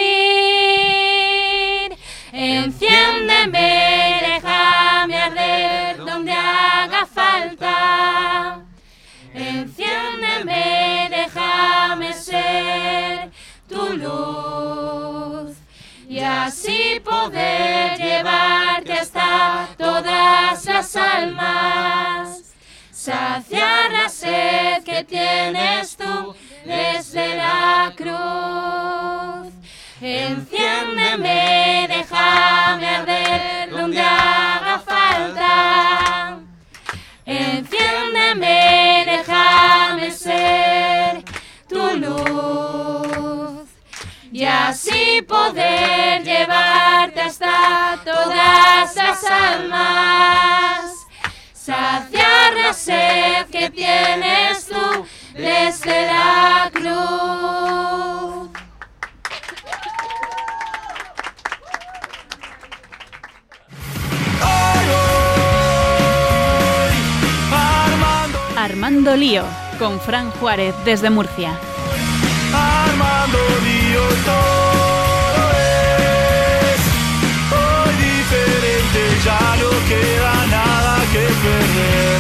[2.32, 3.80] Enciéndeme,
[16.52, 22.43] así poder llevarte hasta todas las almas.
[22.91, 26.36] Saciar la sed que tienes tú
[26.66, 29.54] desde la cruz.
[30.02, 36.38] Enciéndeme, déjame arder donde haga falta.
[37.26, 41.24] Enciéndeme, déjame ser
[41.70, 42.70] tu luz
[44.42, 51.06] y así poder llevarte hasta todas las almas.
[51.54, 58.50] Saciar la sed que tienes tú desde la cruz.
[68.58, 69.44] Armando Lío,
[69.78, 71.60] con Fran Juárez desde Murcia
[74.26, 75.51] todo
[76.72, 76.82] es
[77.59, 82.11] hoy diferente, ya no queda nada que perder.